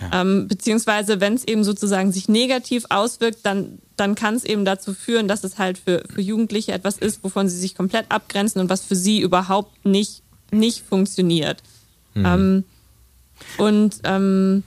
[0.00, 0.22] Ja.
[0.22, 4.94] Ähm, beziehungsweise, wenn es eben sozusagen sich negativ auswirkt, dann, dann kann es eben dazu
[4.94, 8.68] führen, dass es halt für, für Jugendliche etwas ist, wovon sie sich komplett abgrenzen und
[8.68, 11.62] was für sie überhaupt nicht, nicht funktioniert.
[12.14, 12.26] Mhm.
[12.26, 12.64] Ähm,
[13.58, 14.64] und ähm,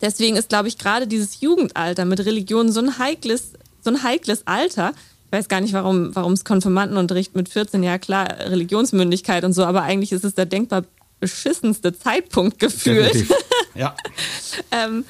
[0.00, 3.52] deswegen ist, glaube ich, gerade dieses Jugendalter mit Religion so ein heikles
[3.82, 4.92] so ein heikles Alter.
[5.26, 9.64] Ich weiß gar nicht, warum warum es Konfirmandenunterricht mit 14, ja klar, Religionsmündigkeit und so,
[9.64, 10.84] aber eigentlich ist es der denkbar
[11.20, 13.26] beschissenste Zeitpunkt gefühlt.
[13.74, 13.94] Ja.
[14.70, 15.04] ähm,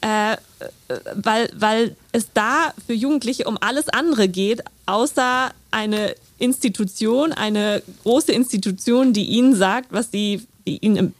[0.00, 0.36] äh,
[1.14, 8.32] weil, weil es da für Jugendliche um alles andere geht, außer eine Institution, eine große
[8.32, 11.14] Institution, die ihnen sagt, was sie, die ihnen im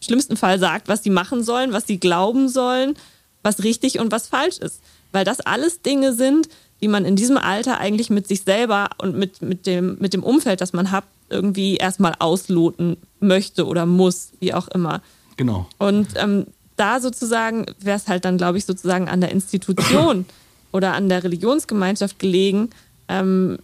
[0.00, 2.96] schlimmsten Fall sagt, was sie machen sollen, was sie glauben sollen,
[3.42, 4.80] was richtig und was falsch ist
[5.12, 6.48] weil das alles Dinge sind,
[6.80, 10.22] die man in diesem Alter eigentlich mit sich selber und mit, mit, dem, mit dem
[10.22, 15.02] Umfeld, das man hat, irgendwie erstmal ausloten möchte oder muss, wie auch immer.
[15.36, 15.66] Genau.
[15.78, 16.46] Und ähm,
[16.76, 20.24] da sozusagen wäre es halt dann, glaube ich, sozusagen an der Institution
[20.72, 22.70] oder an der Religionsgemeinschaft gelegen,
[23.08, 23.58] ähm,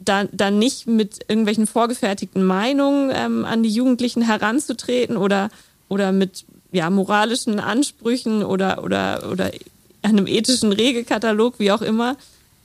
[0.00, 5.50] da, dann nicht mit irgendwelchen vorgefertigten Meinungen ähm, an die Jugendlichen heranzutreten oder,
[5.88, 9.50] oder mit ja, moralischen Ansprüchen oder, oder, oder
[10.02, 12.16] einem ethischen Regelkatalog, wie auch immer,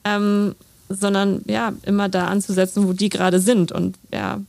[0.03, 0.55] ähm,
[0.89, 3.71] sondern ja, immer da anzusetzen, wo die gerade sind.
[3.71, 4.41] Und ja,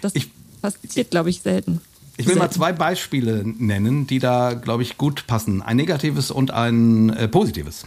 [0.00, 0.28] das ich,
[0.60, 1.80] passiert, glaube ich, selten.
[2.18, 5.62] Ich will mal zwei Beispiele nennen, die da, glaube ich, gut passen.
[5.62, 7.86] Ein negatives und ein äh, positives.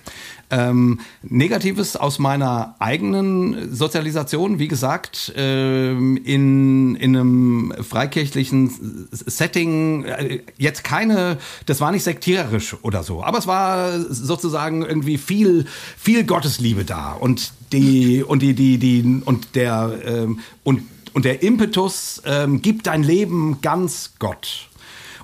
[0.49, 10.39] Ähm, negatives aus meiner eigenen Sozialisation, wie gesagt, ähm, in, in einem freikirchlichen Setting, äh,
[10.57, 15.65] jetzt keine, das war nicht sektiererisch oder so, aber es war sozusagen irgendwie viel,
[15.97, 21.43] viel Gottesliebe da und die, und die, die, die, und der, ähm, und und der
[21.43, 24.69] Impetus ähm, gibt dein Leben ganz Gott.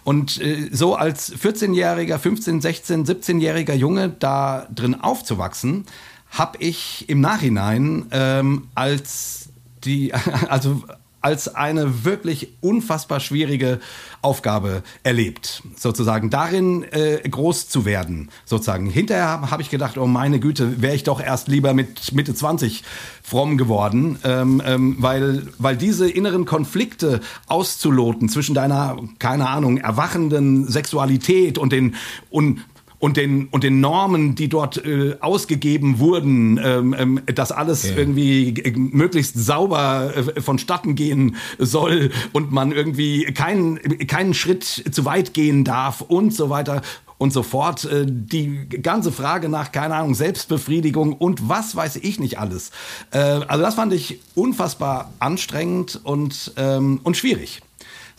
[0.03, 5.85] Und äh, so als 14-jähriger, 15, 16, 17-jähriger Junge da drin aufzuwachsen,
[6.29, 9.49] habe ich im Nachhinein ähm, als
[9.83, 10.13] die,
[10.49, 10.83] also
[11.21, 13.79] als eine wirklich unfassbar schwierige
[14.21, 18.89] Aufgabe erlebt, sozusagen darin äh, groß zu werden, sozusagen.
[18.89, 22.83] Hinterher habe ich gedacht, oh meine Güte, wäre ich doch erst lieber mit Mitte 20
[23.23, 30.67] fromm geworden, ähm, ähm, weil, weil diese inneren Konflikte auszuloten zwischen deiner, keine Ahnung, erwachenden
[30.67, 31.95] Sexualität und den
[32.29, 32.61] und
[32.99, 37.95] und den und den Normen, die dort äh, ausgegeben wurden, ähm, ähm, dass alles ja.
[37.95, 45.05] irgendwie äh, möglichst sauber äh, vonstatten gehen soll und man irgendwie keinen keinen Schritt zu
[45.05, 46.81] weit gehen darf und so weiter
[47.17, 47.85] und so fort.
[47.85, 52.71] Äh, die ganze Frage nach, keine Ahnung, Selbstbefriedigung und was weiß ich nicht alles.
[53.11, 57.61] Äh, also das fand ich unfassbar anstrengend und, ähm, und schwierig.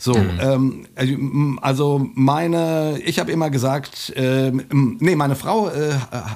[0.01, 0.85] So, mhm.
[0.97, 5.91] ähm, also meine, ich habe immer gesagt, äh, nee, meine Frau äh,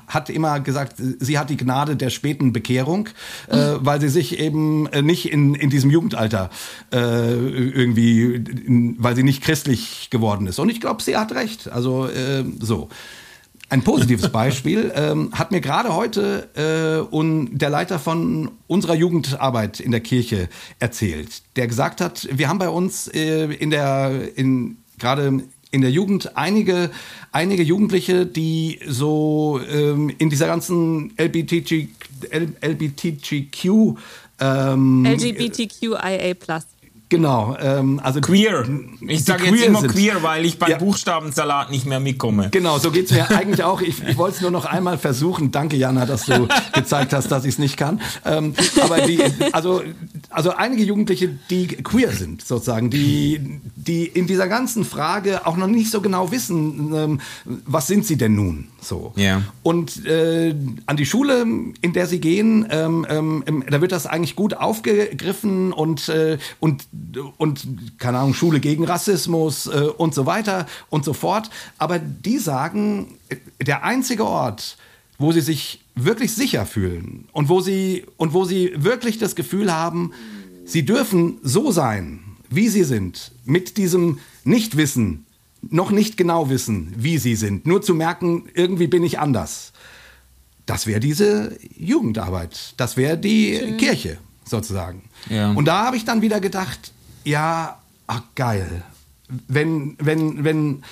[0.06, 3.08] hat immer gesagt, sie hat die Gnade der späten Bekehrung,
[3.50, 3.78] äh, mhm.
[3.80, 6.50] weil sie sich eben äh, nicht in, in diesem Jugendalter
[6.92, 8.44] äh, irgendwie,
[8.98, 10.60] weil sie nicht christlich geworden ist.
[10.60, 11.72] Und ich glaube, sie hat recht.
[11.72, 12.90] Also äh, so.
[13.74, 19.80] Ein positives Beispiel ähm, hat mir gerade heute äh, und der Leiter von unserer Jugendarbeit
[19.80, 20.48] in der Kirche
[20.78, 25.90] erzählt, der gesagt hat, wir haben bei uns äh, in der in gerade in der
[25.90, 26.92] Jugend einige
[27.32, 31.88] einige Jugendliche, die so ähm, in dieser ganzen LBTG,
[32.30, 33.98] LBTGQ
[34.40, 36.62] ähm, LGBTQIA+
[37.14, 38.66] Genau, ähm, also queer.
[39.02, 39.92] Ich sage jetzt immer sind.
[39.92, 40.78] queer, weil ich beim ja.
[40.80, 42.50] Buchstabensalat nicht mehr mitkomme.
[42.50, 43.82] Genau, so geht's mir eigentlich auch.
[43.82, 45.52] Ich, ich wollte es nur noch einmal versuchen.
[45.52, 48.02] Danke, Jana, dass du gezeigt hast, dass ich es nicht kann.
[48.26, 49.84] Ähm, aber die, also,
[50.32, 55.68] also einige Jugendliche, die queer sind, sozusagen, die, die in dieser ganzen Frage auch noch
[55.68, 58.70] nicht so genau wissen, ähm, was sind sie denn nun?
[58.82, 59.14] So.
[59.18, 59.44] Ja.
[59.62, 60.56] Und äh,
[60.88, 61.46] an die Schule,
[61.82, 66.88] in der sie gehen, ähm, ähm, da wird das eigentlich gut aufgegriffen und, äh, und
[67.38, 71.50] und keine Ahnung, Schule gegen Rassismus äh, und so weiter und so fort.
[71.78, 73.18] Aber die sagen,
[73.62, 74.78] der einzige Ort,
[75.18, 79.74] wo sie sich wirklich sicher fühlen und wo sie und wo sie wirklich das Gefühl
[79.74, 80.12] haben,
[80.66, 85.26] sie dürfen so sein, wie sie sind, mit diesem Nichtwissen,
[85.70, 89.72] noch nicht genau wissen, wie sie sind, nur zu merken, irgendwie bin ich anders.
[90.66, 93.78] Das wäre diese Jugendarbeit, das wäre die Schön.
[93.78, 95.04] Kirche sozusagen.
[95.30, 95.52] Ja.
[95.52, 96.93] Und da habe ich dann wieder gedacht,
[97.24, 98.84] ja, ach geil.
[99.48, 100.84] Wenn, wenn, wenn,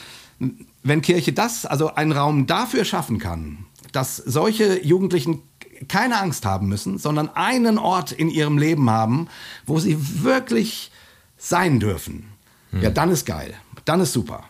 [0.83, 5.41] wenn Kirche das, also einen Raum dafür schaffen kann, dass solche Jugendlichen
[5.87, 9.27] keine Angst haben müssen, sondern einen Ort in ihrem Leben haben,
[9.65, 10.91] wo sie wirklich
[11.37, 12.29] sein dürfen.
[12.71, 12.81] Hm.
[12.81, 13.53] Ja, dann ist geil.
[13.85, 14.43] Dann ist super.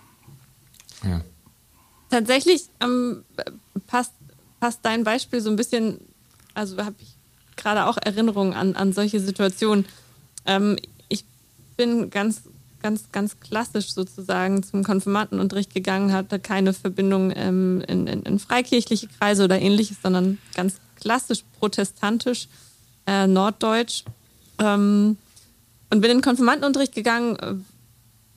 [1.04, 1.22] Ja.
[2.10, 3.24] Tatsächlich ähm,
[3.88, 4.14] passt,
[4.60, 6.02] passt dein Beispiel so ein bisschen,
[6.54, 7.16] also habe ich
[7.56, 9.86] gerade auch Erinnerungen an, an solche Situationen.
[10.46, 10.78] Ähm,
[11.82, 12.44] bin ganz,
[12.84, 19.08] ganz, ganz klassisch sozusagen zum Konfirmandenunterricht gegangen, hatte keine Verbindung ähm, in, in, in, freikirchliche
[19.08, 22.50] Kreise oder ähnliches, sondern ganz klassisch protestantisch,
[23.08, 24.04] äh, norddeutsch.
[24.60, 25.18] Ähm,
[25.90, 27.56] und bin in den Konfirmandenunterricht gegangen, äh,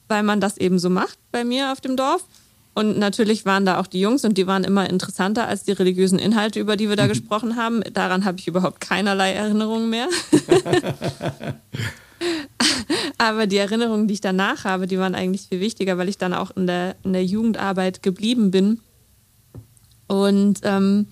[0.08, 2.24] weil man das eben so macht bei mir auf dem Dorf.
[2.72, 6.18] Und natürlich waren da auch die Jungs und die waren immer interessanter als die religiösen
[6.18, 7.10] Inhalte, über die wir da mhm.
[7.10, 7.82] gesprochen haben.
[7.92, 10.08] Daran habe ich überhaupt keinerlei Erinnerungen mehr.
[13.18, 16.34] Aber die Erinnerungen, die ich danach habe, die waren eigentlich viel wichtiger, weil ich dann
[16.34, 18.80] auch in der, in der Jugendarbeit geblieben bin.
[20.06, 21.06] Und ähm,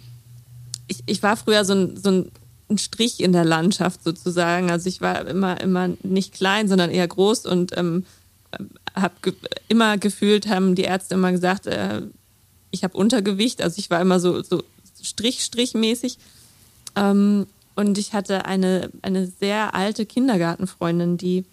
[0.88, 4.70] ich, ich war früher so ein, so ein Strich in der Landschaft sozusagen.
[4.70, 8.04] Also ich war immer, immer nicht klein, sondern eher groß und ähm,
[8.94, 9.34] habe ge
[9.68, 12.02] immer gefühlt, haben die Ärzte immer gesagt, äh,
[12.70, 14.62] ich habe Untergewicht, also ich war immer so, so
[15.02, 16.18] Strich, Strichmäßig.
[16.94, 21.44] Ähm, und ich hatte eine, eine sehr alte Kindergartenfreundin, die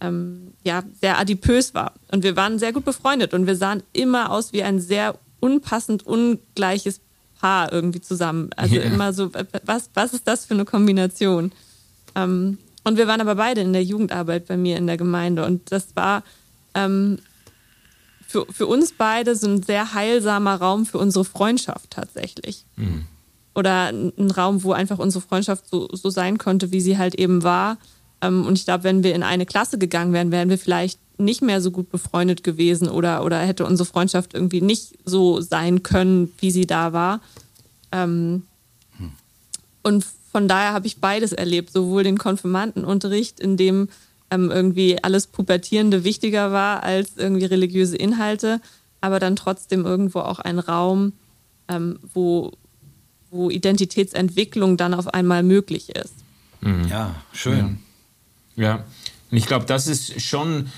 [0.00, 1.94] ähm, ja sehr adipös war.
[2.10, 6.06] Und wir waren sehr gut befreundet und wir sahen immer aus wie ein sehr unpassend
[6.06, 7.00] ungleiches
[7.40, 8.50] Paar irgendwie zusammen.
[8.56, 8.84] Also yeah.
[8.84, 9.30] immer so,
[9.64, 11.52] was, was ist das für eine Kombination?
[12.14, 15.72] Ähm, und wir waren aber beide in der Jugendarbeit bei mir in der Gemeinde und
[15.72, 16.22] das war
[16.74, 17.18] ähm,
[18.26, 22.64] für, für uns beide so ein sehr heilsamer Raum für unsere Freundschaft tatsächlich.
[22.76, 23.06] Mhm.
[23.54, 27.42] Oder ein Raum, wo einfach unsere Freundschaft so, so sein konnte, wie sie halt eben
[27.42, 27.78] war.
[28.20, 31.42] Ähm, und ich glaube, wenn wir in eine Klasse gegangen wären, wären wir vielleicht nicht
[31.42, 36.32] mehr so gut befreundet gewesen oder, oder hätte unsere Freundschaft irgendwie nicht so sein können,
[36.38, 37.20] wie sie da war.
[37.92, 38.42] Ähm,
[38.96, 39.12] hm.
[39.82, 43.88] Und von daher habe ich beides erlebt, sowohl den Konfirmandenunterricht, in dem
[44.32, 48.60] ähm, irgendwie alles Pubertierende wichtiger war als irgendwie religiöse Inhalte,
[49.00, 51.12] aber dann trotzdem irgendwo auch ein Raum,
[52.12, 52.52] wo,
[53.34, 56.14] wo Identitätsentwicklung dann auf einmal möglich ist.
[56.60, 56.86] Mhm.
[56.88, 57.78] Ja, schön.
[58.56, 58.64] Ja.
[58.64, 58.84] ja.
[59.30, 60.68] ich glaube, das ist schon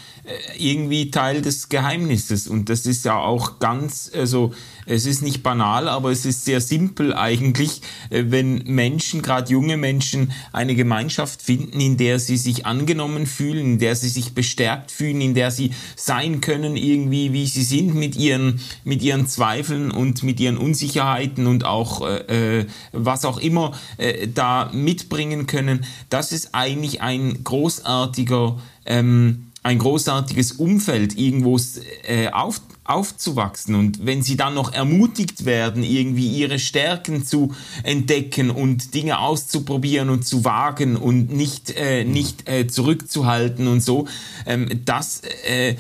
[0.59, 2.49] irgendwie Teil des Geheimnisses.
[2.49, 4.53] Und das ist ja auch ganz, also
[4.87, 9.77] es ist nicht banal, aber es ist sehr simpel eigentlich, äh, wenn Menschen, gerade junge
[9.77, 14.91] Menschen, eine Gemeinschaft finden, in der sie sich angenommen fühlen, in der sie sich bestärkt
[14.91, 19.91] fühlen, in der sie sein können, irgendwie wie sie sind mit ihren, mit ihren Zweifeln
[19.91, 25.85] und mit ihren Unsicherheiten und auch äh, äh was auch immer äh, da mitbringen können.
[26.09, 31.59] Das ist eigentlich ein großartiger ähm, ein großartiges Umfeld irgendwo
[32.07, 33.75] äh, auf, aufzuwachsen.
[33.75, 37.53] Und wenn sie dann noch ermutigt werden, irgendwie ihre Stärken zu
[37.83, 44.07] entdecken und Dinge auszuprobieren und zu wagen und nicht, äh, nicht äh, zurückzuhalten und so,
[44.47, 45.75] ähm, das, äh,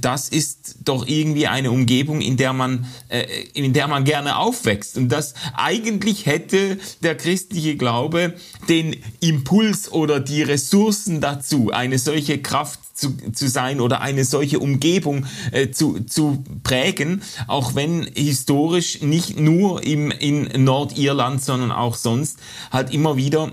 [0.00, 3.24] das ist doch irgendwie eine Umgebung, in der man, äh,
[3.54, 4.98] in der man gerne aufwächst.
[4.98, 8.34] Und das eigentlich hätte der christliche Glaube
[8.68, 14.60] den Impuls oder die Ressourcen dazu, eine solche Kraft zu, zu sein oder eine solche
[14.60, 21.96] Umgebung äh, zu, zu prägen, auch wenn historisch nicht nur im, in Nordirland, sondern auch
[21.96, 22.38] sonst
[22.70, 23.52] halt immer wieder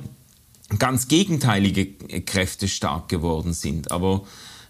[0.80, 1.86] ganz gegenteilige
[2.22, 3.92] Kräfte stark geworden sind.
[3.92, 4.24] Aber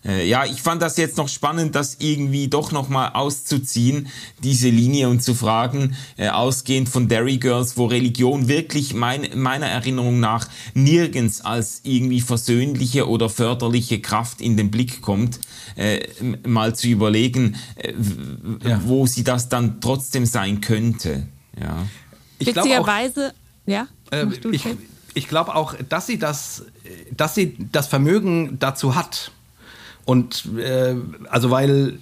[0.07, 4.07] äh, ja, ich fand das jetzt noch spannend, das irgendwie doch nochmal auszuziehen,
[4.41, 9.67] diese Linie und zu fragen, äh, ausgehend von Derry Girls, wo Religion wirklich mein, meiner
[9.67, 15.39] Erinnerung nach nirgends als irgendwie versöhnliche oder förderliche Kraft in den Blick kommt,
[15.75, 16.07] äh,
[16.47, 17.93] mal zu überlegen, äh,
[18.67, 18.81] ja.
[18.85, 21.27] wo sie das dann trotzdem sein könnte.
[21.59, 21.85] Ja.
[22.39, 23.87] Ich Witzigerweise, auch, ja.
[24.11, 24.63] Äh, ich,
[25.15, 26.63] ich glaube auch, dass sie das,
[27.11, 29.31] dass sie das Vermögen dazu hat
[30.07, 30.95] und äh,
[31.29, 31.99] also weil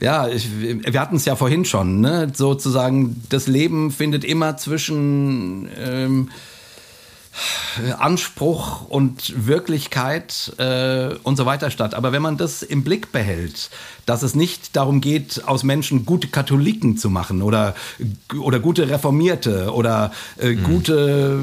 [0.00, 2.30] ja, ich, wir hatten es ja vorhin schon, ne?
[2.34, 6.28] sozusagen, das Leben findet immer zwischen ähm,
[7.98, 11.94] Anspruch und Wirklichkeit äh, und so weiter statt.
[11.94, 13.70] Aber wenn man das im Blick behält,
[14.06, 17.74] dass es nicht darum geht, aus Menschen gute Katholiken zu machen oder,
[18.38, 20.64] oder gute Reformierte oder äh, mhm.
[20.64, 21.40] gute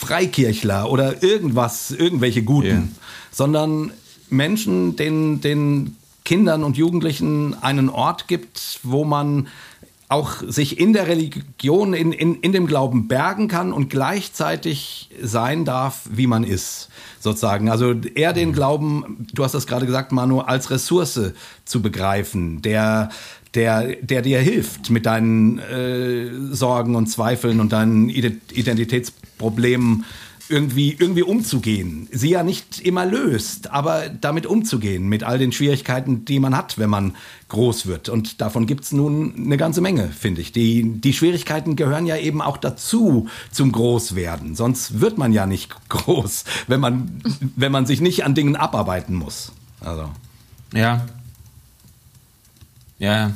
[0.00, 2.88] Freikirchler oder irgendwas, irgendwelche Guten, yeah.
[3.30, 3.92] sondern
[4.30, 9.48] Menschen, den, den Kindern und Jugendlichen einen Ort gibt, wo man
[10.08, 15.66] auch sich in der Religion, in, in, in dem Glauben bergen kann und gleichzeitig sein
[15.66, 16.88] darf, wie man ist,
[17.20, 17.68] sozusagen.
[17.68, 21.32] Also eher den Glauben, du hast das gerade gesagt, Manu, als Ressource
[21.66, 23.10] zu begreifen, der,
[23.54, 30.06] der, der dir hilft mit deinen äh, Sorgen und Zweifeln und deinen Identitätsproblemen
[30.50, 32.08] irgendwie, irgendwie umzugehen.
[32.10, 36.78] Sie ja nicht immer löst, aber damit umzugehen, mit all den Schwierigkeiten, die man hat,
[36.78, 37.16] wenn man
[37.48, 38.08] groß wird.
[38.08, 40.52] Und davon gibt's nun eine ganze Menge, finde ich.
[40.52, 44.54] Die, die Schwierigkeiten gehören ja eben auch dazu zum Großwerden.
[44.54, 47.22] Sonst wird man ja nicht groß, wenn man,
[47.56, 49.52] wenn man sich nicht an Dingen abarbeiten muss.
[49.80, 50.10] Also.
[50.72, 51.06] Ja.
[52.98, 53.32] Ja.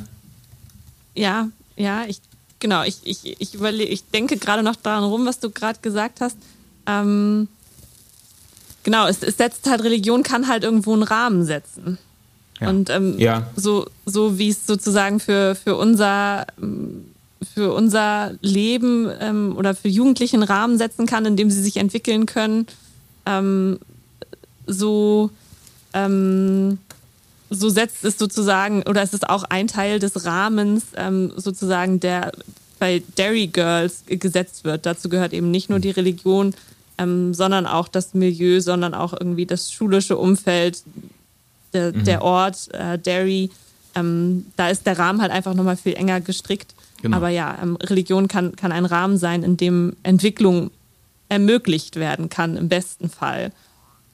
[1.15, 2.21] Ja, ja, ich,
[2.59, 6.21] genau, ich, ich, ich überlege, ich denke gerade noch daran rum, was du gerade gesagt
[6.21, 6.37] hast
[6.87, 7.47] ähm,
[8.83, 11.97] genau, es, es setzt halt, Religion kann halt irgendwo einen Rahmen setzen.
[12.59, 12.69] Ja.
[12.69, 13.47] Und ähm, ja.
[13.55, 16.45] so, so wie es sozusagen für, für unser
[17.53, 21.77] für unser Leben ähm, oder für Jugendliche einen Rahmen setzen kann, in dem sie sich
[21.77, 22.67] entwickeln können,
[23.25, 23.79] ähm,
[24.65, 25.29] so,
[25.93, 26.79] ähm,
[27.49, 32.31] so setzt es sozusagen, oder es ist auch ein Teil des Rahmens ähm, sozusagen, der
[32.79, 34.85] bei Dairy Girls gesetzt wird.
[34.85, 36.53] Dazu gehört eben nicht nur die Religion,
[36.97, 40.83] ähm, sondern auch das Milieu, sondern auch irgendwie das schulische Umfeld,
[41.73, 42.03] der, mhm.
[42.03, 43.49] der Ort, äh, Derry.
[43.95, 46.73] Ähm, da ist der Rahmen halt einfach nochmal viel enger gestrickt.
[47.01, 47.17] Genau.
[47.17, 50.71] Aber ja, ähm, Religion kann, kann ein Rahmen sein, in dem Entwicklung
[51.29, 53.51] ermöglicht werden kann, im besten Fall.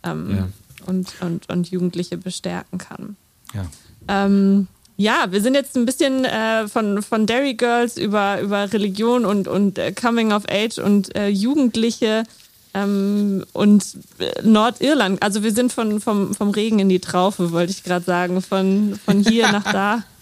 [0.04, 0.50] Ähm, ja.
[0.88, 3.18] und, und, und Jugendliche bestärken kann.
[3.54, 3.66] Ja.
[4.08, 9.24] Ähm, ja, wir sind jetzt ein bisschen äh, von, von Dairy Girls über, über Religion
[9.26, 12.24] und, und äh, Coming of Age und äh, Jugendliche
[12.74, 13.84] ähm, und
[14.20, 18.06] äh, Nordirland, also wir sind von, vom, vom Regen in die Traufe, wollte ich gerade
[18.06, 20.04] sagen, von, von hier nach da.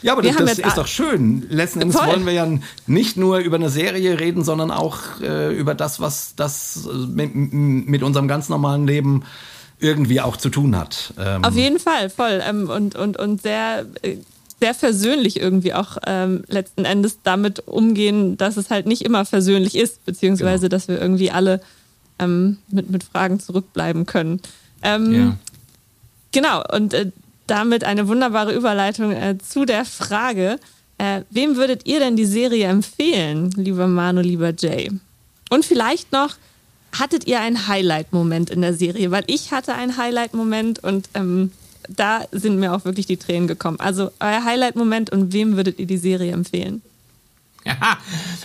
[0.00, 1.44] Ja, aber das, das ist doch schön.
[1.50, 2.06] Letzten Endes voll.
[2.06, 2.46] wollen wir ja
[2.86, 7.34] nicht nur über eine Serie reden, sondern auch äh, über das, was das äh, mit,
[7.34, 9.24] mit, unserem ganz normalen Leben
[9.80, 11.14] irgendwie auch zu tun hat.
[11.18, 12.40] Ähm Auf jeden Fall, voll.
[12.48, 14.18] Ähm, und, und, und sehr, äh,
[14.60, 19.74] sehr versöhnlich irgendwie auch ähm, letzten Endes damit umgehen, dass es halt nicht immer versöhnlich
[19.74, 20.76] ist, beziehungsweise genau.
[20.76, 21.60] dass wir irgendwie alle
[22.18, 24.40] ähm, mit, mit Fragen zurückbleiben können.
[24.82, 25.36] Ähm, ja.
[26.32, 27.10] Genau, und äh,
[27.46, 30.58] damit eine wunderbare Überleitung äh, zu der Frage,
[30.98, 34.90] äh, wem würdet ihr denn die Serie empfehlen, lieber Manu, lieber Jay?
[35.50, 36.36] Und vielleicht noch,
[36.98, 39.10] hattet ihr einen Highlight-Moment in der Serie?
[39.10, 41.52] Weil ich hatte einen Highlight-Moment und ähm,
[41.88, 43.80] da sind mir auch wirklich die Tränen gekommen.
[43.80, 46.82] Also euer Highlight-Moment und wem würdet ihr die Serie empfehlen?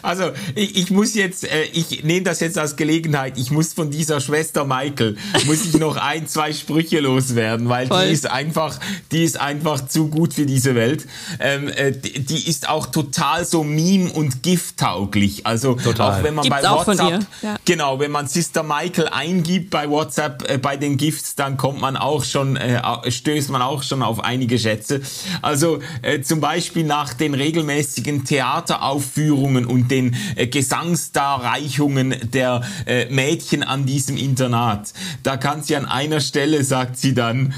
[0.01, 3.91] Also ich, ich, muss jetzt, äh, ich nehme das jetzt als Gelegenheit, ich muss von
[3.91, 8.07] dieser Schwester Michael, muss ich noch ein, zwei Sprüche loswerden, weil Voll.
[8.07, 8.79] die ist einfach,
[9.11, 11.07] die ist einfach zu gut für diese Welt.
[11.39, 15.45] Ähm, äh, die, die, ist auch total so Meme- und Gift-tauglich.
[15.45, 16.19] Also total.
[16.19, 17.55] auch wenn man Gibt's bei WhatsApp, ja.
[17.65, 21.95] genau, wenn man Sister Michael eingibt bei WhatsApp äh, bei den Gifts, dann kommt man
[21.95, 25.01] auch schon, äh, stößt man auch schon auf einige Schätze.
[25.41, 33.05] Also äh, zum Beispiel nach den regelmäßigen Theaterauf Aufführungen und den äh, Gesangsdarreichungen der äh,
[33.13, 34.91] Mädchen an diesem Internat.
[35.21, 37.53] Da kann sie an einer Stelle, sagt sie dann,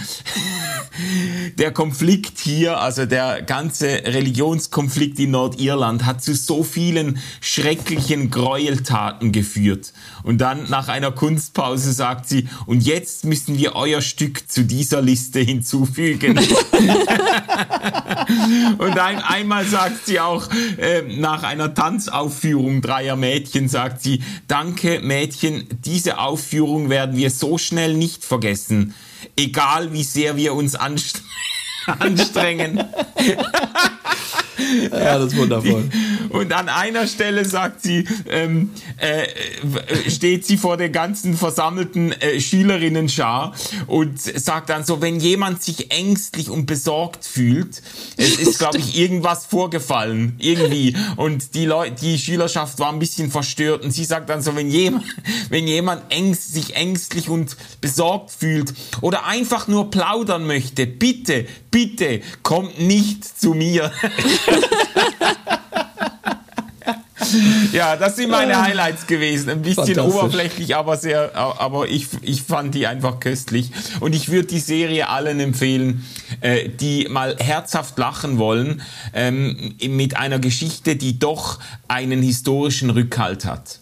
[1.58, 9.32] der Konflikt hier, also der ganze Religionskonflikt in Nordirland hat zu so vielen schrecklichen Gräueltaten
[9.32, 9.94] geführt.
[10.24, 15.02] Und dann nach einer Kunstpause sagt sie, und jetzt müssen wir euer Stück zu dieser
[15.02, 16.38] Liste hinzufügen.
[18.78, 25.00] und ein, einmal sagt sie auch, äh, nach einer Tanzaufführung dreier Mädchen sagt sie, danke
[25.02, 28.94] Mädchen, diese Aufführung werden wir so schnell nicht vergessen,
[29.36, 31.26] egal wie sehr wir uns anstrengen.
[34.92, 35.90] ja, das ist wundervoll.
[36.30, 42.40] und an einer Stelle sagt sie, ähm, äh, steht sie vor der ganzen versammelten äh,
[42.40, 43.54] Schülerinnen-Schar
[43.88, 47.82] und sagt dann so, wenn jemand sich ängstlich und besorgt fühlt,
[48.18, 50.96] es ist, glaube ich, irgendwas vorgefallen, irgendwie.
[51.18, 54.70] Und die Leute, die Schülerschaft war ein bisschen verstört und sie sagt dann so, wenn
[54.70, 55.06] jemand,
[55.50, 62.22] wenn jemand ängst, sich ängstlich und besorgt fühlt oder einfach nur plaudern möchte, bitte, bitte
[62.42, 63.92] kommt nicht zu mir.
[67.74, 69.50] ja, das sind meine Highlights gewesen.
[69.50, 73.72] Ein bisschen oberflächlich, aber sehr, aber ich, ich fand die einfach köstlich.
[74.00, 76.06] Und ich würde die Serie allen empfehlen,
[76.40, 78.82] äh, die mal herzhaft lachen wollen,
[79.14, 81.60] ähm, mit einer Geschichte, die doch
[81.90, 83.82] einen historischen Rückhalt hat.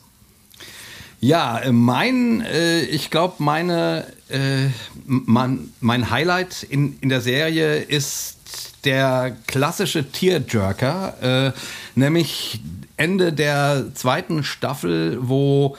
[1.24, 4.70] Ja, äh, mein, äh, ich glaube, meine, äh,
[5.06, 8.38] mein, mein Highlight in, in der Serie ist
[8.84, 11.60] der klassische Tearjerker, äh,
[11.96, 12.60] nämlich
[12.98, 15.78] Ende der zweiten Staffel, wo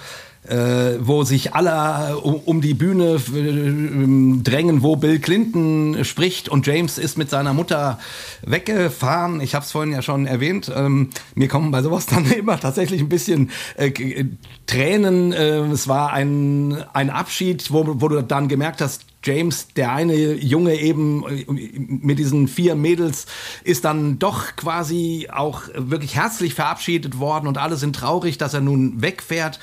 [0.49, 6.66] äh, wo sich alle um, um die Bühne äh, drängen, wo Bill Clinton spricht und
[6.66, 7.99] James ist mit seiner Mutter
[8.42, 9.40] weggefahren.
[9.40, 10.70] Ich habe es vorhin ja schon erwähnt.
[10.74, 14.24] Ähm, mir kommen bei sowas dann immer tatsächlich ein bisschen äh,
[14.66, 15.32] Tränen.
[15.32, 20.34] Äh, es war ein, ein Abschied, wo, wo du dann gemerkt hast, James, der eine
[20.34, 23.24] Junge eben äh, mit diesen vier Mädels,
[23.64, 28.61] ist dann doch quasi auch wirklich herzlich verabschiedet worden und alle sind traurig, dass er
[28.61, 29.59] nun wegfährt.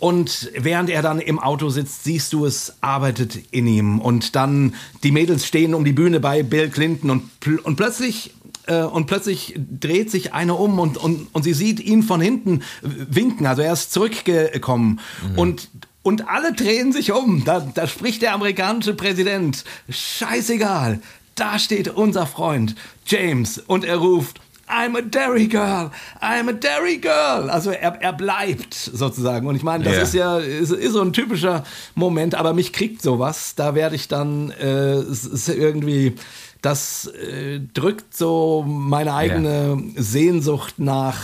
[0.00, 4.00] Und während er dann im Auto sitzt, siehst du, es arbeitet in ihm.
[4.00, 8.32] Und dann die Mädels stehen um die Bühne bei Bill Clinton und, pl und plötzlich
[8.66, 12.62] äh, und plötzlich dreht sich eine um und, und, und sie sieht ihn von hinten
[12.82, 13.46] winken.
[13.46, 15.00] Also er ist zurückgekommen.
[15.32, 15.38] Mhm.
[15.38, 15.68] Und,
[16.02, 17.44] und alle drehen sich um.
[17.44, 19.64] Da, da spricht der amerikanische Präsident.
[19.90, 21.00] Scheißegal.
[21.34, 22.74] Da steht unser Freund
[23.06, 24.40] James und er ruft
[24.70, 25.90] I'm a Derry Girl,
[26.20, 27.50] I'm a Derry Girl.
[27.50, 29.46] Also er, er bleibt sozusagen.
[29.46, 30.02] Und ich meine, das yeah.
[30.02, 31.64] ist ja ist, ist, so ein typischer
[31.94, 33.54] Moment, aber mich kriegt sowas.
[33.56, 35.00] Da werde ich dann äh,
[35.48, 36.14] irgendwie,
[36.62, 39.78] das äh, drückt so meine eigene yeah.
[39.96, 41.18] Sehnsucht nach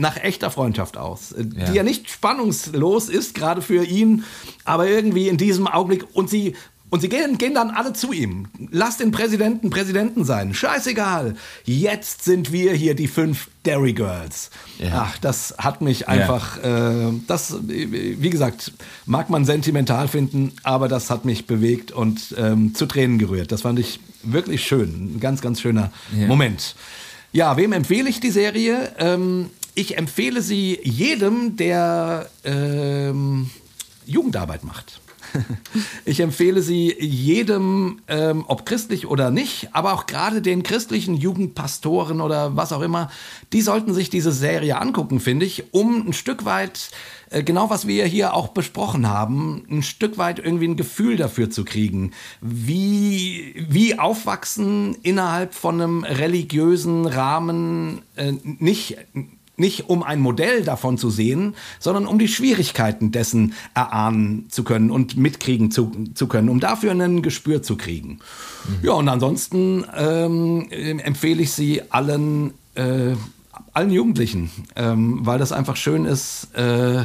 [0.00, 1.66] nach echter Freundschaft aus, äh, ja.
[1.66, 4.24] die ja nicht spannungslos ist, gerade für ihn,
[4.64, 6.56] aber irgendwie in diesem Augenblick und sie
[6.90, 8.48] und sie gehen, gehen dann alle zu ihm.
[8.70, 10.52] Lass den Präsidenten Präsidenten sein.
[10.54, 11.34] Scheißegal.
[11.64, 14.50] Jetzt sind wir hier die fünf Derry Girls.
[14.78, 15.06] Ja.
[15.06, 17.08] Ach, das hat mich einfach, ja.
[17.08, 18.72] äh, das, wie gesagt,
[19.06, 23.52] mag man sentimental finden, aber das hat mich bewegt und ähm, zu Tränen gerührt.
[23.52, 25.14] Das fand ich wirklich schön.
[25.14, 26.26] Ein ganz, ganz schöner ja.
[26.26, 26.74] Moment.
[27.32, 28.92] Ja, wem empfehle ich die Serie?
[28.98, 33.50] Ähm, ich empfehle sie jedem, der ähm,
[34.04, 35.00] Jugendarbeit macht.
[36.04, 42.20] Ich empfehle sie jedem, ähm, ob christlich oder nicht, aber auch gerade den christlichen Jugendpastoren
[42.20, 43.10] oder was auch immer,
[43.52, 46.90] die sollten sich diese Serie angucken, finde ich, um ein Stück weit,
[47.30, 51.50] äh, genau was wir hier auch besprochen haben, ein Stück weit irgendwie ein Gefühl dafür
[51.50, 58.96] zu kriegen, wie, wie aufwachsen innerhalb von einem religiösen Rahmen, äh, nicht
[59.60, 64.90] nicht um ein Modell davon zu sehen, sondern um die Schwierigkeiten dessen erahnen zu können
[64.90, 68.18] und mitkriegen zu, zu können, um dafür ein Gespür zu kriegen.
[68.66, 68.78] Mhm.
[68.82, 73.14] Ja, und ansonsten ähm, empfehle ich sie allen, äh,
[73.72, 77.04] allen Jugendlichen, ähm, weil das einfach schön ist, äh,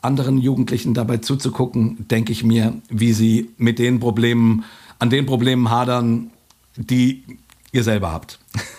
[0.00, 4.64] anderen Jugendlichen dabei zuzugucken, denke ich mir, wie sie mit den Problemen,
[5.00, 6.30] an den Problemen hadern,
[6.76, 7.24] die
[7.72, 8.38] ihr selber habt.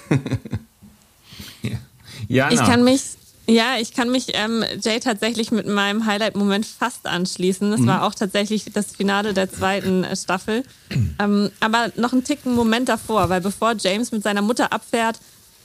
[2.29, 2.49] ja.
[2.49, 2.61] Jana.
[2.61, 3.01] Ich kann mich
[3.49, 7.71] ja, ich kann mich ähm, Jay tatsächlich mit meinem Highlight-Moment fast anschließen.
[7.71, 7.87] Das mhm.
[7.87, 10.63] war auch tatsächlich das Finale der zweiten äh, Staffel.
[11.21, 15.19] Ähm, aber noch einen Ticken Moment davor, weil bevor James mit seiner Mutter abfährt,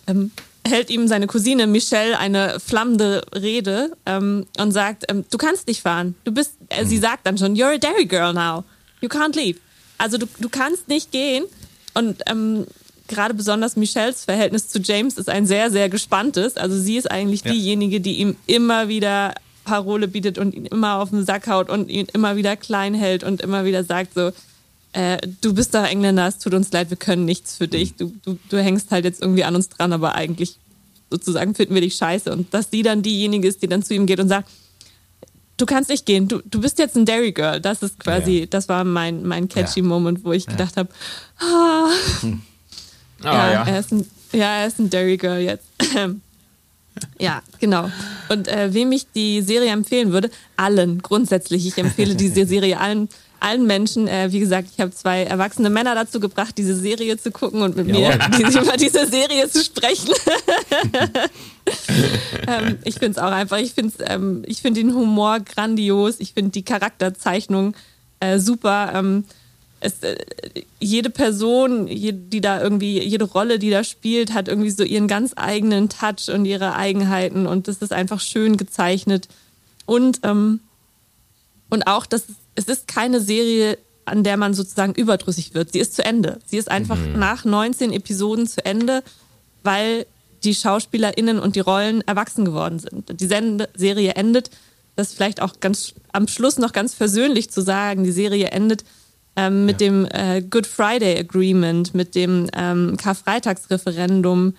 [0.09, 0.33] ähm,
[0.67, 5.81] hält ihm seine Cousine Michelle eine flammende Rede ähm, und sagt, ähm, du kannst nicht
[5.81, 6.17] fahren.
[6.25, 7.03] Du bist, äh, sie mhm.
[7.03, 8.65] sagt dann schon, you're a dairy girl now.
[9.01, 9.61] You can't leave.
[9.97, 11.45] Also du, du kannst nicht gehen.
[11.95, 12.67] Und ähm,
[13.09, 16.57] gerade besonders Michelles Verhältnis zu James ist ein sehr, sehr gespanntes.
[16.57, 17.53] Also sie ist eigentlich ja.
[17.53, 21.91] diejenige, die ihm immer wieder Parole bietet und ihn immer auf den Sack haut und
[21.91, 24.31] ihn immer wieder klein hält und immer wieder sagt so,
[24.93, 27.95] äh, du bist doch Engländer, es tut uns leid, wir können nichts für dich.
[27.95, 30.59] Du, du, du hängst halt jetzt irgendwie an uns dran, aber eigentlich
[31.11, 32.33] sozusagen finden wir dich scheiße.
[32.33, 34.49] Und dass sie dann diejenige ist, die dann zu ihm geht und sagt,
[35.57, 37.61] du kannst nicht gehen, du, du bist jetzt ein Dairy Girl.
[37.61, 38.47] Das ist quasi, ja.
[38.47, 39.87] das war mein, mein catchy ja.
[39.87, 40.53] Moment, wo ich ja.
[40.53, 40.89] gedacht habe,
[41.39, 41.89] ah,
[42.21, 42.43] hm.
[43.23, 43.65] Oh, ja, ja.
[43.67, 45.67] Er ist ein, ja, er ist ein Dairy Girl jetzt.
[47.19, 47.91] ja, genau.
[48.29, 51.67] Und äh, wem ich die Serie empfehlen würde, allen grundsätzlich.
[51.67, 53.09] Ich empfehle diese Serie allen,
[53.41, 54.09] allen Menschen.
[54.09, 57.77] Äh, wie gesagt, ich habe zwei erwachsene Männer dazu gebracht, diese Serie zu gucken und
[57.77, 58.19] mit Jawohl.
[58.39, 60.13] mir über diese Serie zu sprechen.
[62.47, 66.33] ähm, ich finde es auch einfach, ich finde ähm, ich find den Humor grandios, ich
[66.35, 67.75] finde die Charakterzeichnung
[68.21, 68.93] äh, super.
[68.95, 69.25] Ähm,
[69.85, 70.17] es, äh,
[70.81, 75.33] jede Person, die da irgendwie, jede Rolle, die da spielt, hat irgendwie so ihren ganz
[75.37, 79.29] eigenen Touch und ihre Eigenheiten und das ist einfach schön gezeichnet.
[79.87, 80.61] Und, ähm,
[81.71, 82.25] und auch, dass
[82.55, 85.73] es ist keine Serie, an der man sozusagen überdrüssig wird.
[85.73, 86.39] Sie ist zu Ende.
[86.47, 87.19] Sie ist einfach mhm.
[87.19, 89.03] nach 19 Episoden zu Ende,
[89.63, 90.07] weil
[90.45, 93.21] die SchauspielerInnen und die Rollen erwachsen geworden sind.
[93.21, 94.51] Die Sende Serie endet,
[94.97, 98.85] das vielleicht auch ganz am Schluss noch ganz versöhnlich zu sagen, die Serie endet
[99.37, 99.89] ähm, mit ja.
[99.89, 104.55] dem äh, Good Friday Agreement, mit dem ähm, Karfreitagsreferendum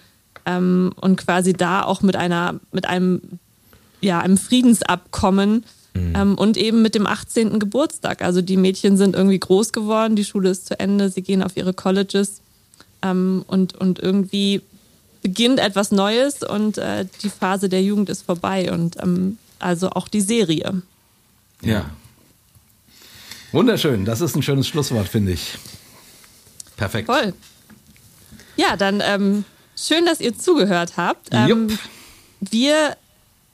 [0.45, 3.22] ähm, und quasi da auch mit einer, mit einem,
[4.02, 6.14] ja, einem Friedensabkommen mhm.
[6.15, 7.60] Ähm, und eben mit dem 18.
[7.60, 8.22] Geburtstag.
[8.22, 11.56] Also die Mädchen sind irgendwie groß geworden, die Schule ist zu Ende, sie gehen auf
[11.56, 12.41] ihre Colleges
[13.02, 14.61] ähm, und, und irgendwie
[15.22, 20.07] beginnt etwas Neues und äh, die Phase der Jugend ist vorbei und ähm, also auch
[20.07, 20.84] die Serie.
[21.61, 21.85] Ja,
[23.56, 25.57] Wunderschön, das ist ein schönes Schlusswort, finde ich.
[26.76, 27.07] Perfekt.
[27.07, 27.34] Toll.
[28.57, 29.45] Ja, dann ähm,
[29.77, 31.30] schön, dass ihr zugehört habt.
[31.32, 31.80] Ähm,
[32.41, 32.98] wir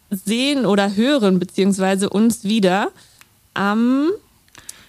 [0.10, 2.90] sehen oder hören beziehungsweise uns wieder
[3.54, 4.10] am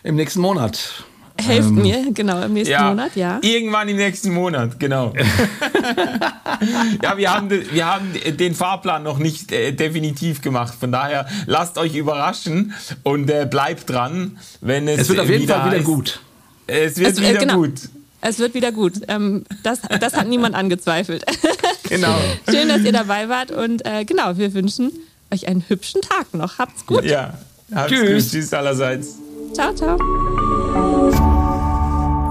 [0.03, 1.05] im nächsten Monat.
[1.43, 3.39] Helft ähm, mir, genau, im nächsten ja, Monat, ja.
[3.43, 5.13] Irgendwann im nächsten Monat, genau.
[7.03, 10.75] ja, wir haben, wir haben den Fahrplan noch nicht äh, definitiv gemacht.
[10.79, 15.03] Von daher lasst euch überraschen und äh, bleibt dran, wenn es.
[15.03, 16.21] Es wird auf jeden Fall wieder heißt, gut.
[16.67, 17.57] Es wird es, äh, wieder genau.
[17.57, 17.81] gut.
[18.21, 18.95] Es wird wieder gut.
[19.09, 21.25] Ähm, das, das hat niemand angezweifelt.
[21.89, 22.15] genau.
[22.49, 24.93] Schön, dass ihr dabei wart und äh, genau, wir wünschen
[25.33, 26.59] euch einen hübschen Tag noch.
[26.59, 27.05] Habt's gut.
[27.05, 27.35] Ja,
[27.75, 28.25] habt's Tschüss.
[28.25, 28.33] gut.
[28.33, 29.17] Tschüss allerseits.
[29.53, 31.32] Ciao, ciao.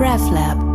[0.02, 0.71] RefLab